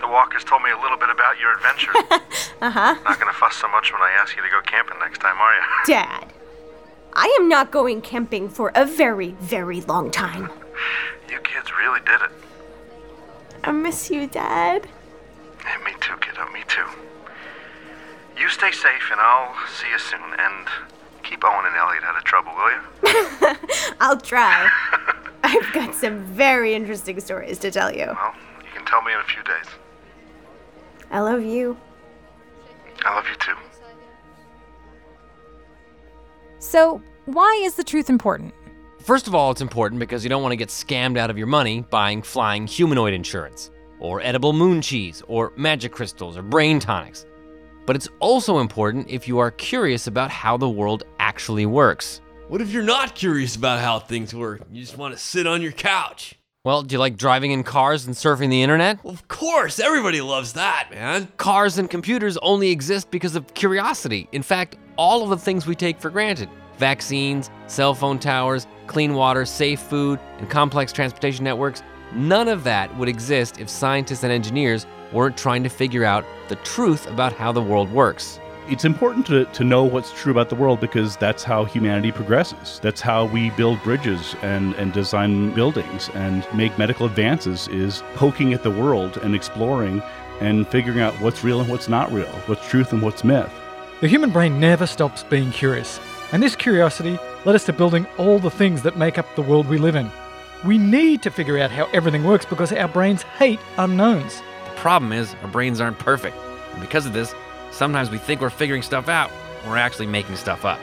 The 0.00 0.08
walkers 0.08 0.44
told 0.44 0.62
me 0.62 0.70
a 0.70 0.80
little 0.80 0.96
bit 0.96 1.10
about 1.10 1.38
your 1.38 1.54
adventure. 1.54 1.92
Uh 2.62 2.70
huh. 2.70 2.94
Not 3.04 3.18
gonna 3.18 3.32
fuss 3.32 3.56
so 3.56 3.66
much 3.68 3.90
when 3.90 4.02
I 4.02 4.10
ask 4.20 4.36
you 4.36 4.42
to 4.42 4.48
go 4.50 4.60
camping 4.60 4.98
next 4.98 5.18
time, 5.22 5.34
are 5.38 5.54
you? 5.54 5.62
Dad, 5.86 6.26
I 7.14 7.34
am 7.40 7.48
not 7.48 7.70
going 7.70 8.02
camping 8.02 8.50
for 8.50 8.70
a 8.74 8.84
very, 8.84 9.30
very 9.40 9.80
long 9.80 10.10
time. 10.10 10.50
You 11.30 11.38
kids 11.40 11.70
really 11.78 12.00
did 12.00 12.20
it. 12.20 12.30
I 13.64 13.72
miss 13.72 14.10
you, 14.10 14.26
Dad. 14.26 14.90
Hey, 15.64 15.84
me 15.84 15.92
too, 16.00 16.16
kiddo, 16.20 16.50
me 16.52 16.62
too. 16.68 16.86
You 18.38 18.48
stay 18.48 18.72
safe, 18.72 19.10
and 19.10 19.20
I'll 19.20 19.54
see 19.68 19.88
you 19.90 19.98
soon. 19.98 20.20
And 20.38 20.66
keep 21.22 21.44
Owen 21.44 21.66
and 21.66 21.76
Elliot 21.76 22.02
out 22.04 22.16
of 22.16 22.24
trouble, 22.24 22.52
will 22.56 22.70
you? 22.70 23.56
I'll 24.00 24.20
try. 24.20 24.68
I've 25.44 25.72
got 25.72 25.94
some 25.94 26.24
very 26.24 26.74
interesting 26.74 27.20
stories 27.20 27.58
to 27.60 27.70
tell 27.70 27.92
you. 27.92 28.06
Well, 28.06 28.34
you 28.60 28.70
can 28.74 28.84
tell 28.86 29.02
me 29.02 29.12
in 29.12 29.18
a 29.18 29.24
few 29.24 29.42
days. 29.42 29.66
I 31.10 31.20
love 31.20 31.42
you. 31.42 31.76
I 33.04 33.14
love 33.14 33.26
you 33.28 33.36
too. 33.36 33.54
So, 36.58 37.02
why 37.24 37.60
is 37.64 37.74
the 37.74 37.84
truth 37.84 38.10
important? 38.10 38.54
First 39.02 39.26
of 39.26 39.34
all, 39.34 39.50
it's 39.50 39.62
important 39.62 39.98
because 39.98 40.24
you 40.24 40.30
don't 40.30 40.42
want 40.42 40.52
to 40.52 40.56
get 40.56 40.68
scammed 40.68 41.16
out 41.16 41.30
of 41.30 41.38
your 41.38 41.46
money 41.46 41.80
buying 41.88 42.22
flying 42.22 42.66
humanoid 42.66 43.14
insurance, 43.14 43.70
or 44.00 44.20
edible 44.22 44.52
moon 44.52 44.82
cheese, 44.82 45.22
or 45.28 45.52
magic 45.56 45.92
crystals, 45.92 46.36
or 46.36 46.42
brain 46.42 46.80
tonics. 46.80 47.26
But 47.86 47.96
it's 47.96 48.08
also 48.18 48.58
important 48.58 49.08
if 49.08 49.28
you 49.28 49.38
are 49.38 49.50
curious 49.50 50.06
about 50.06 50.30
how 50.30 50.56
the 50.56 50.68
world 50.68 51.04
actually 51.18 51.66
works. 51.66 52.20
What 52.48 52.60
if 52.60 52.72
you're 52.72 52.82
not 52.82 53.14
curious 53.14 53.54
about 53.54 53.78
how 53.78 54.00
things 54.00 54.34
work? 54.34 54.62
You 54.72 54.80
just 54.80 54.98
want 54.98 55.14
to 55.14 55.20
sit 55.20 55.46
on 55.46 55.62
your 55.62 55.72
couch? 55.72 56.34
Well, 56.62 56.82
do 56.82 56.92
you 56.94 56.98
like 56.98 57.16
driving 57.16 57.52
in 57.52 57.62
cars 57.62 58.06
and 58.06 58.14
surfing 58.14 58.50
the 58.50 58.62
internet? 58.62 58.98
Of 59.04 59.28
course, 59.28 59.78
everybody 59.78 60.20
loves 60.20 60.52
that, 60.54 60.88
man. 60.90 61.28
Cars 61.38 61.78
and 61.78 61.88
computers 61.88 62.36
only 62.38 62.70
exist 62.70 63.10
because 63.10 63.34
of 63.34 63.54
curiosity. 63.54 64.28
In 64.32 64.42
fact, 64.42 64.76
all 64.96 65.22
of 65.22 65.30
the 65.30 65.38
things 65.38 65.66
we 65.66 65.74
take 65.74 65.98
for 65.98 66.10
granted 66.10 66.50
vaccines, 66.76 67.50
cell 67.66 67.94
phone 67.94 68.18
towers, 68.18 68.66
clean 68.88 69.14
water, 69.14 69.44
safe 69.44 69.80
food, 69.80 70.18
and 70.38 70.50
complex 70.50 70.92
transportation 70.92 71.44
networks 71.44 71.82
none 72.12 72.48
of 72.48 72.64
that 72.64 72.94
would 72.96 73.08
exist 73.08 73.60
if 73.60 73.68
scientists 73.68 74.22
and 74.22 74.32
engineers 74.32 74.86
weren't 75.12 75.36
trying 75.36 75.62
to 75.62 75.68
figure 75.68 76.04
out 76.04 76.24
the 76.48 76.56
truth 76.56 77.06
about 77.08 77.32
how 77.32 77.52
the 77.52 77.62
world 77.62 77.90
works. 77.92 78.38
It's 78.68 78.84
important 78.84 79.26
to, 79.26 79.46
to 79.46 79.64
know 79.64 79.82
what's 79.82 80.12
true 80.12 80.30
about 80.30 80.48
the 80.48 80.54
world 80.54 80.80
because 80.80 81.16
that's 81.16 81.42
how 81.42 81.64
humanity 81.64 82.12
progresses. 82.12 82.78
That's 82.80 83.00
how 83.00 83.24
we 83.24 83.50
build 83.50 83.82
bridges 83.82 84.36
and, 84.42 84.74
and 84.74 84.92
design 84.92 85.52
buildings 85.54 86.08
and 86.14 86.46
make 86.54 86.78
medical 86.78 87.06
advances 87.06 87.66
is 87.68 88.04
poking 88.14 88.52
at 88.52 88.62
the 88.62 88.70
world 88.70 89.16
and 89.18 89.34
exploring 89.34 90.02
and 90.40 90.68
figuring 90.68 91.00
out 91.00 91.14
what's 91.20 91.42
real 91.42 91.60
and 91.60 91.68
what's 91.68 91.88
not 91.88 92.12
real, 92.12 92.32
what's 92.46 92.66
truth 92.68 92.92
and 92.92 93.02
what's 93.02 93.24
myth. 93.24 93.52
The 94.00 94.08
human 94.08 94.30
brain 94.30 94.60
never 94.60 94.86
stops 94.86 95.24
being 95.24 95.50
curious, 95.50 96.00
and 96.32 96.42
this 96.42 96.56
curiosity 96.56 97.18
led 97.44 97.54
us 97.54 97.64
to 97.66 97.72
building 97.72 98.06
all 98.18 98.38
the 98.38 98.50
things 98.50 98.82
that 98.82 98.96
make 98.96 99.18
up 99.18 99.26
the 99.34 99.42
world 99.42 99.66
we 99.66 99.78
live 99.78 99.96
in. 99.96 100.10
We 100.64 100.76
need 100.76 101.22
to 101.22 101.30
figure 101.30 101.58
out 101.58 101.70
how 101.70 101.86
everything 101.86 102.24
works 102.24 102.44
because 102.44 102.70
our 102.70 102.86
brains 102.86 103.22
hate 103.22 103.60
unknowns. 103.78 104.42
The 104.66 104.76
problem 104.76 105.10
is, 105.10 105.34
our 105.42 105.48
brains 105.48 105.80
aren't 105.80 105.98
perfect. 105.98 106.36
And 106.72 106.82
because 106.82 107.06
of 107.06 107.14
this, 107.14 107.34
sometimes 107.70 108.10
we 108.10 108.18
think 108.18 108.42
we're 108.42 108.50
figuring 108.50 108.82
stuff 108.82 109.08
out, 109.08 109.30
when 109.62 109.70
we're 109.70 109.78
actually 109.78 110.06
making 110.06 110.36
stuff 110.36 110.66
up. 110.66 110.78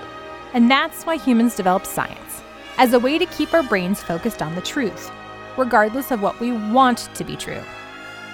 And 0.53 0.71
that's 0.71 1.05
why 1.05 1.17
humans 1.17 1.55
developed 1.55 1.85
science 1.85 2.41
as 2.79 2.93
a 2.93 2.99
way 2.99 3.19
to 3.19 3.27
keep 3.27 3.53
our 3.53 3.61
brains 3.61 4.01
focused 4.01 4.41
on 4.41 4.55
the 4.55 4.61
truth, 4.61 5.11
regardless 5.57 6.09
of 6.09 6.23
what 6.23 6.39
we 6.39 6.51
want 6.51 7.09
to 7.13 7.23
be 7.23 7.35
true. 7.35 7.61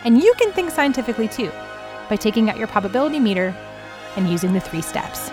And 0.06 0.24
you 0.24 0.34
can 0.38 0.54
think 0.54 0.72
scientifically 0.72 1.28
too 1.28 1.52
by 2.10 2.16
taking 2.16 2.50
out 2.50 2.58
your 2.58 2.68
probability 2.68 3.20
meter 3.20 3.54
and 4.16 4.30
using 4.30 4.54
the 4.54 4.62
three 4.62 4.82
steps. 4.82 5.30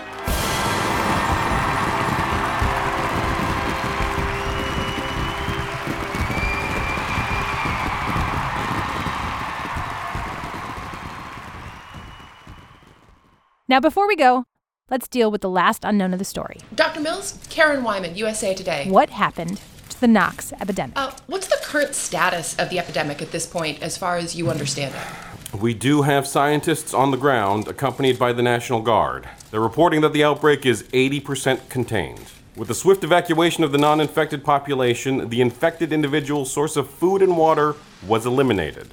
Now, 13.71 13.79
before 13.79 14.09
we 14.09 14.17
go, 14.17 14.47
let's 14.91 15.07
deal 15.07 15.31
with 15.31 15.43
the 15.43 15.49
last 15.49 15.85
unknown 15.85 16.13
of 16.13 16.19
the 16.19 16.25
story. 16.25 16.59
Dr. 16.75 16.99
Mills, 16.99 17.39
Karen 17.51 17.85
Wyman, 17.85 18.17
USA 18.17 18.53
Today. 18.53 18.91
What 18.91 19.11
happened 19.11 19.61
to 19.91 20.01
the 20.01 20.09
Knox 20.09 20.53
epidemic? 20.55 20.99
Uh, 20.99 21.13
what's 21.29 21.47
the 21.47 21.57
current 21.63 21.95
status 21.95 22.59
of 22.59 22.69
the 22.69 22.81
epidemic 22.81 23.23
at 23.23 23.31
this 23.31 23.47
point, 23.47 23.81
as 23.81 23.97
far 23.97 24.17
as 24.17 24.35
you 24.35 24.51
understand 24.51 24.97
it? 24.97 25.61
We 25.61 25.73
do 25.73 26.03
have 26.03 26.27
scientists 26.27 26.93
on 26.93 27.13
the 27.13 27.17
ground 27.17 27.69
accompanied 27.69 28.19
by 28.19 28.33
the 28.33 28.43
National 28.43 28.83
Guard. 28.83 29.29
They're 29.53 29.61
reporting 29.61 30.01
that 30.01 30.15
the 30.15 30.25
outbreak 30.25 30.67
is 30.67 30.83
80% 30.93 31.69
contained. 31.69 32.33
With 32.57 32.67
the 32.67 32.75
swift 32.75 33.05
evacuation 33.05 33.63
of 33.63 33.71
the 33.71 33.79
non 33.79 34.01
infected 34.01 34.43
population, 34.43 35.29
the 35.29 35.41
infected 35.41 35.93
individual's 35.93 36.53
source 36.53 36.75
of 36.75 36.91
food 36.91 37.23
and 37.23 37.37
water 37.37 37.77
was 38.05 38.27
eliminated. 38.27 38.89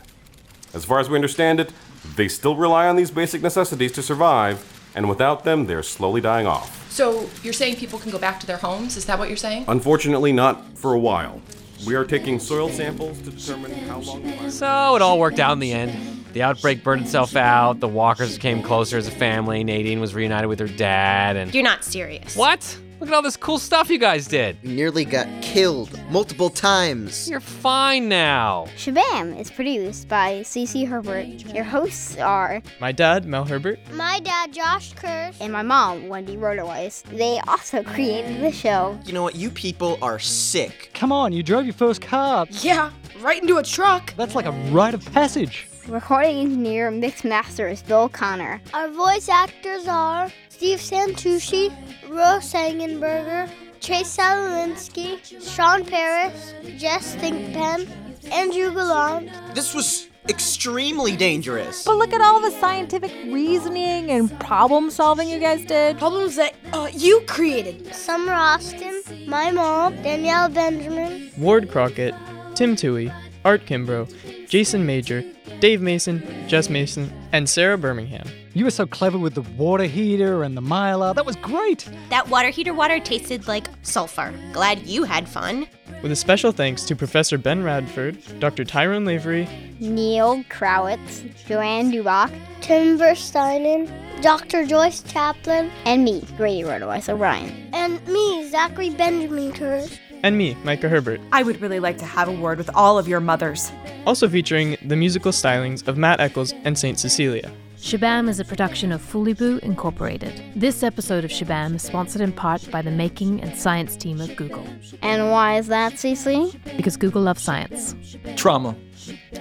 As 0.75 0.85
far 0.85 0.99
as 0.99 1.09
we 1.09 1.15
understand 1.15 1.59
it, 1.59 1.73
they 2.15 2.27
still 2.27 2.55
rely 2.55 2.87
on 2.87 2.95
these 2.95 3.11
basic 3.11 3.41
necessities 3.41 3.91
to 3.93 4.01
survive, 4.01 4.63
and 4.95 5.09
without 5.09 5.43
them, 5.43 5.65
they're 5.65 5.83
slowly 5.83 6.21
dying 6.21 6.47
off. 6.47 6.91
So 6.91 7.29
you're 7.43 7.53
saying 7.53 7.75
people 7.75 7.99
can 7.99 8.11
go 8.11 8.17
back 8.17 8.39
to 8.39 8.47
their 8.47 8.57
homes? 8.57 8.97
Is 8.97 9.05
that 9.05 9.19
what 9.19 9.27
you're 9.27 9.37
saying? 9.37 9.65
Unfortunately, 9.67 10.31
not 10.31 10.77
for 10.77 10.93
a 10.93 10.99
while. 10.99 11.41
We 11.85 11.93
are 11.93 12.05
taking 12.05 12.39
soil 12.39 12.69
samples 12.69 13.19
to 13.21 13.29
determine 13.29 13.71
how 13.71 13.99
long 13.99 14.23
the 14.23 14.35
virus. 14.35 14.57
So 14.57 14.95
it 14.95 15.01
all 15.01 15.19
worked 15.19 15.39
out 15.39 15.53
in 15.53 15.59
the 15.59 15.73
end. 15.73 16.25
The 16.33 16.41
outbreak 16.41 16.83
burned 16.83 17.03
itself 17.03 17.35
out, 17.35 17.79
the 17.79 17.87
walkers 17.87 18.37
came 18.37 18.63
closer 18.63 18.97
as 18.97 19.07
a 19.07 19.11
family, 19.11 19.63
Nadine 19.63 19.99
was 19.99 20.13
reunited 20.13 20.49
with 20.49 20.59
her 20.59 20.67
dad, 20.67 21.35
and. 21.35 21.53
You're 21.53 21.63
not 21.63 21.83
serious. 21.83 22.35
What? 22.35 22.77
Look 22.99 23.09
at 23.09 23.15
all 23.15 23.21
this 23.21 23.37
cool 23.37 23.59
stuff 23.59 23.91
you 23.91 23.99
guys 23.99 24.27
did. 24.27 24.57
You 24.63 24.73
nearly 24.73 25.05
got 25.05 25.27
killed 25.43 25.99
multiple 26.09 26.49
times. 26.49 27.29
You're 27.29 27.39
fine 27.39 28.09
now. 28.09 28.65
Shabam 28.75 29.39
is 29.39 29.51
produced 29.51 30.07
by 30.07 30.41
Cece 30.41 30.87
Herbert. 30.87 31.53
Your 31.53 31.63
hosts 31.63 32.17
are 32.17 32.63
my 32.81 32.91
dad, 32.91 33.25
Mel 33.25 33.45
Herbert, 33.45 33.79
my 33.93 34.19
dad, 34.19 34.51
Josh 34.51 34.93
Kurz, 34.93 35.39
and 35.39 35.53
my 35.53 35.61
mom, 35.61 36.07
Wendy 36.07 36.37
Rotoweiss. 36.37 37.03
They 37.03 37.39
also 37.47 37.83
created 37.83 38.41
the 38.41 38.51
show. 38.51 38.97
You 39.05 39.13
know 39.13 39.21
what? 39.21 39.35
You 39.35 39.51
people 39.51 39.99
are 40.01 40.17
sick. 40.17 40.89
Come 40.95 41.11
on, 41.11 41.33
you 41.33 41.43
drove 41.43 41.65
your 41.65 41.75
first 41.75 42.01
car. 42.01 42.47
Yeah, 42.49 42.89
right 43.19 43.39
into 43.39 43.57
a 43.57 43.63
truck. 43.63 44.11
That's 44.15 44.33
like 44.33 44.47
a 44.47 44.51
rite 44.71 44.95
of 44.95 45.05
passage. 45.13 45.67
Recording 45.87 46.39
engineer, 46.39 46.91
mix 46.91 47.23
master 47.23 47.69
is 47.69 47.81
Bill 47.81 48.09
Connor. 48.09 48.59
Our 48.73 48.89
voice 48.89 49.29
actors 49.29 49.87
are 49.87 50.29
Steve 50.57 50.79
Santucci, 50.79 51.71
Rose 52.09 52.51
Sangenberger, 52.51 53.47
Chase 53.79 54.17
Salinsky, 54.17 55.19
Sean 55.55 55.85
Paris, 55.85 56.55
Jess 56.77 57.13
Thinkpen, 57.17 57.87
Andrew 58.31 58.73
Gallant. 58.73 59.29
This 59.53 59.75
was 59.75 60.07
extremely 60.27 61.15
dangerous. 61.15 61.85
But 61.85 61.97
look 61.97 62.11
at 62.11 62.21
all 62.21 62.41
the 62.41 62.49
scientific 62.59 63.11
reasoning 63.31 64.09
and 64.09 64.31
problem 64.39 64.89
solving 64.89 65.29
you 65.29 65.37
guys 65.37 65.63
did. 65.63 65.99
Problems 65.99 66.37
that 66.37 66.55
uh, 66.73 66.89
you 66.91 67.21
created. 67.27 67.93
Summer 67.93 68.33
Austin, 68.33 69.03
my 69.27 69.51
mom, 69.51 69.95
Danielle 70.01 70.49
Benjamin, 70.49 71.29
Ward 71.37 71.69
Crockett, 71.69 72.15
Tim 72.55 72.75
Toohey, 72.75 73.13
Art 73.45 73.67
Kimbrough, 73.67 74.49
Jason 74.49 74.87
Major, 74.87 75.23
Dave 75.59 75.81
Mason, 75.81 76.23
Jess 76.47 76.67
Mason, 76.67 77.13
and 77.31 77.47
Sarah 77.47 77.77
Birmingham. 77.77 78.27
You 78.57 78.65
were 78.65 78.71
so 78.71 78.87
clever 78.87 79.19
with 79.19 79.35
the 79.35 79.43
water 79.43 79.83
heater 79.83 80.41
and 80.41 80.57
the 80.57 80.63
mylar. 80.63 81.13
That 81.13 81.27
was 81.27 81.35
great. 81.35 81.87
That 82.09 82.27
water 82.27 82.49
heater 82.49 82.73
water 82.73 82.99
tasted 82.99 83.47
like 83.47 83.67
sulfur. 83.83 84.33
Glad 84.51 84.87
you 84.87 85.03
had 85.03 85.29
fun. 85.29 85.67
With 86.01 86.11
a 86.11 86.15
special 86.15 86.51
thanks 86.51 86.83
to 86.85 86.95
Professor 86.95 87.37
Ben 87.37 87.61
Radford, 87.61 88.17
Dr. 88.39 88.65
Tyrone 88.65 89.05
Lavery, 89.05 89.47
Neal 89.79 90.43
Krawetz, 90.45 91.21
Joanne 91.45 91.91
Dubach, 91.91 92.33
Tim 92.61 92.97
Versteinen, 92.97 93.91
Dr. 94.23 94.65
Joyce 94.65 95.03
Chaplin, 95.03 95.69
and 95.85 96.03
me, 96.03 96.25
Grady 96.35 96.63
Rotoweiss 96.63 97.09
O'Brien. 97.09 97.69
And 97.73 98.03
me, 98.07 98.49
Zachary 98.49 98.89
Benjamin 98.89 99.53
Kurz. 99.53 99.99
And 100.23 100.35
me, 100.35 100.57
Micah 100.63 100.89
Herbert. 100.89 101.21
I 101.31 101.43
would 101.43 101.61
really 101.61 101.79
like 101.79 101.99
to 101.99 102.05
have 102.05 102.27
a 102.27 102.31
word 102.31 102.57
with 102.57 102.71
all 102.73 102.97
of 102.97 103.07
your 103.07 103.19
mothers. 103.19 103.71
Also 104.07 104.27
featuring 104.27 104.77
the 104.83 104.95
musical 104.95 105.31
stylings 105.31 105.87
of 105.87 105.95
Matt 105.95 106.19
Eccles 106.19 106.55
and 106.63 106.75
St. 106.75 106.97
Cecilia. 106.97 107.51
Shabam 107.77 108.27
is 108.27 108.39
a 108.39 108.45
production 108.45 108.91
of 108.91 109.01
Fuliboo 109.01 109.59
Incorporated. 109.59 110.41
This 110.55 110.81
episode 110.81 111.23
of 111.23 111.29
Shabam 111.29 111.75
is 111.75 111.83
sponsored 111.83 112.21
in 112.21 112.31
part 112.31 112.69
by 112.71 112.81
the 112.81 112.89
making 112.89 113.41
and 113.41 113.55
science 113.55 113.95
team 113.95 114.19
of 114.19 114.35
Google. 114.35 114.65
And 115.03 115.29
why 115.29 115.57
is 115.57 115.67
that, 115.67 115.93
Cece? 115.93 116.59
Because 116.75 116.97
Google 116.97 117.21
loves 117.21 117.41
science. 117.41 117.95
Trauma. 118.35 118.75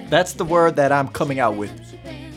That's 0.09 0.33
the 0.33 0.45
word 0.45 0.75
that 0.75 0.91
I'm 0.91 1.07
coming 1.07 1.39
out 1.39 1.57
with. 1.57 1.71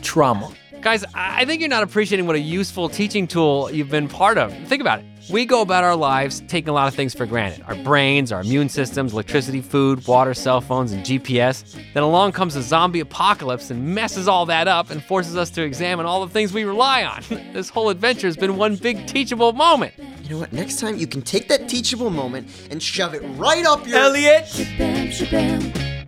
Trauma. 0.01 0.51
Guys, 0.81 1.03
I 1.13 1.41
I 1.41 1.45
think 1.45 1.59
you're 1.61 1.69
not 1.69 1.83
appreciating 1.83 2.25
what 2.27 2.35
a 2.35 2.39
useful 2.39 2.89
teaching 2.89 3.27
tool 3.27 3.69
you've 3.71 3.89
been 3.91 4.07
part 4.07 4.37
of. 4.37 4.51
Think 4.67 4.81
about 4.81 4.99
it. 4.99 5.05
We 5.29 5.45
go 5.45 5.61
about 5.61 5.83
our 5.83 5.95
lives 5.95 6.41
taking 6.47 6.69
a 6.69 6.73
lot 6.73 6.87
of 6.87 6.95
things 6.95 7.13
for 7.13 7.25
granted 7.25 7.63
our 7.67 7.75
brains, 7.75 8.31
our 8.31 8.41
immune 8.41 8.69
systems, 8.69 9.13
electricity, 9.13 9.61
food, 9.61 10.05
water, 10.07 10.33
cell 10.33 10.61
phones, 10.61 10.91
and 10.91 11.03
GPS. 11.03 11.77
Then 11.93 12.03
along 12.03 12.31
comes 12.31 12.55
a 12.55 12.61
zombie 12.61 13.01
apocalypse 13.01 13.69
and 13.69 13.93
messes 13.93 14.27
all 14.27 14.45
that 14.47 14.67
up 14.67 14.89
and 14.89 15.03
forces 15.03 15.35
us 15.35 15.49
to 15.51 15.61
examine 15.61 16.05
all 16.05 16.25
the 16.25 16.31
things 16.31 16.53
we 16.53 16.63
rely 16.63 17.03
on. 17.03 17.23
this 17.53 17.69
whole 17.69 17.89
adventure 17.89 18.27
has 18.27 18.37
been 18.37 18.57
one 18.57 18.75
big 18.75 19.05
teachable 19.05 19.53
moment. 19.53 19.93
You 20.23 20.29
know 20.29 20.39
what? 20.39 20.53
Next 20.53 20.79
time 20.79 20.97
you 20.97 21.07
can 21.07 21.21
take 21.21 21.47
that 21.49 21.69
teachable 21.69 22.09
moment 22.09 22.47
and 22.71 22.81
shove 22.81 23.13
it 23.13 23.21
right 23.37 23.65
up 23.65 23.85
your. 23.85 23.99
Elliot! 23.99 24.45
Shabam, 24.45 25.07
shabam. 25.07 26.07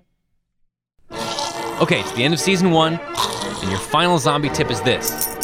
Okay, 1.81 1.99
it's 1.99 2.11
the 2.13 2.23
end 2.23 2.33
of 2.33 2.39
season 2.39 2.71
one, 2.71 2.99
and 2.99 3.69
your 3.69 3.79
final 3.79 4.17
zombie 4.17 4.49
tip 4.49 4.71
is 4.71 4.81
this 4.81 5.42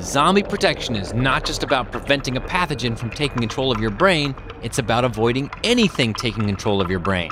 Zombie 0.00 0.42
protection 0.42 0.96
is 0.96 1.12
not 1.12 1.44
just 1.44 1.62
about 1.62 1.92
preventing 1.92 2.36
a 2.36 2.40
pathogen 2.40 2.96
from 2.96 3.10
taking 3.10 3.38
control 3.38 3.70
of 3.70 3.80
your 3.80 3.90
brain, 3.90 4.34
it's 4.62 4.78
about 4.78 5.04
avoiding 5.04 5.50
anything 5.62 6.14
taking 6.14 6.46
control 6.46 6.80
of 6.80 6.90
your 6.90 7.00
brain. 7.00 7.30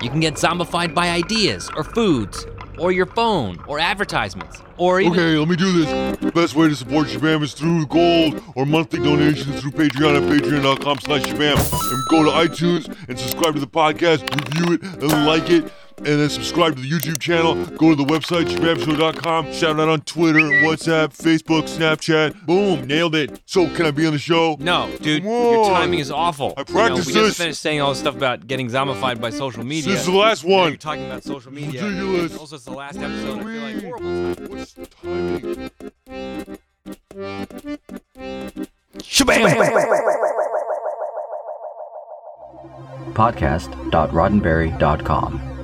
You 0.00 0.08
can 0.08 0.20
get 0.20 0.34
zombified 0.34 0.94
by 0.94 1.10
ideas, 1.10 1.70
or 1.76 1.84
foods, 1.84 2.46
or 2.78 2.92
your 2.92 3.06
phone, 3.06 3.62
or 3.66 3.78
advertisements, 3.78 4.62
or 4.78 5.00
even. 5.00 5.12
Okay, 5.12 5.36
let 5.36 5.48
me 5.48 5.56
do 5.56 5.72
this. 5.72 6.16
The 6.18 6.32
best 6.32 6.54
way 6.54 6.68
to 6.68 6.76
support 6.76 7.08
Shabam 7.08 7.42
is 7.42 7.52
through 7.52 7.86
gold 7.86 8.42
or 8.54 8.64
monthly 8.64 9.00
donations 9.00 9.60
through 9.60 9.72
Patreon 9.72 10.16
at 10.16 10.22
patreon.com 10.22 10.98
slash 11.00 11.24
Shabam. 11.24 11.92
And 11.92 12.02
go 12.08 12.24
to 12.24 12.30
iTunes 12.30 12.86
and 13.08 13.18
subscribe 13.18 13.54
to 13.54 13.60
the 13.60 13.66
podcast, 13.66 14.22
review 14.34 14.74
it, 14.74 14.82
and 14.82 15.26
like 15.26 15.50
it. 15.50 15.70
And 15.98 16.06
then 16.20 16.30
subscribe 16.30 16.76
to 16.76 16.82
the 16.82 16.88
YouTube 16.88 17.18
channel. 17.18 17.54
Go 17.76 17.90
to 17.90 17.96
the 17.96 18.04
website, 18.04 18.46
shabamshow.com. 18.46 19.52
Shout 19.52 19.80
out 19.80 19.88
on 19.88 20.00
Twitter, 20.02 20.38
WhatsApp, 20.40 21.08
Facebook, 21.16 21.64
Snapchat. 21.64 22.46
Boom, 22.46 22.86
nailed 22.86 23.14
it. 23.14 23.42
So, 23.46 23.68
can 23.74 23.86
I 23.86 23.90
be 23.90 24.06
on 24.06 24.12
the 24.12 24.18
show? 24.18 24.56
No, 24.60 24.88
dude, 25.00 25.22
Come 25.24 25.32
your 25.32 25.66
timing 25.66 25.98
is 25.98 26.10
awful. 26.10 26.54
I 26.56 26.62
practiced 26.62 27.08
you 27.08 27.14
know, 27.14 27.20
we 27.20 27.26
this. 27.26 27.30
just 27.30 27.38
finished 27.38 27.60
saying 27.60 27.80
all 27.80 27.90
this 27.90 27.98
stuff 27.98 28.16
about 28.16 28.46
getting 28.46 28.68
zombified 28.68 29.20
by 29.20 29.30
social 29.30 29.64
media. 29.64 29.90
This 29.92 30.00
is 30.00 30.06
the 30.06 30.12
last 30.12 30.44
Now 30.44 30.54
one. 30.56 30.68
You're 30.70 30.78
talking 30.78 31.06
about 31.06 31.24
social 31.24 31.52
media. 31.52 31.84
Ridiculous. 31.84 32.36
Also, 32.36 32.56
it's 32.56 32.64
the 32.64 32.72
last 32.72 32.98
episode. 32.98 33.40
I 33.40 33.44
feel 33.44 33.62
like 33.62 33.82
horrible. 33.82 34.48
What's 34.48 34.72
the 34.74 34.86
timing? 34.86 36.58
Podcast.roddenberry.com, 44.08 45.57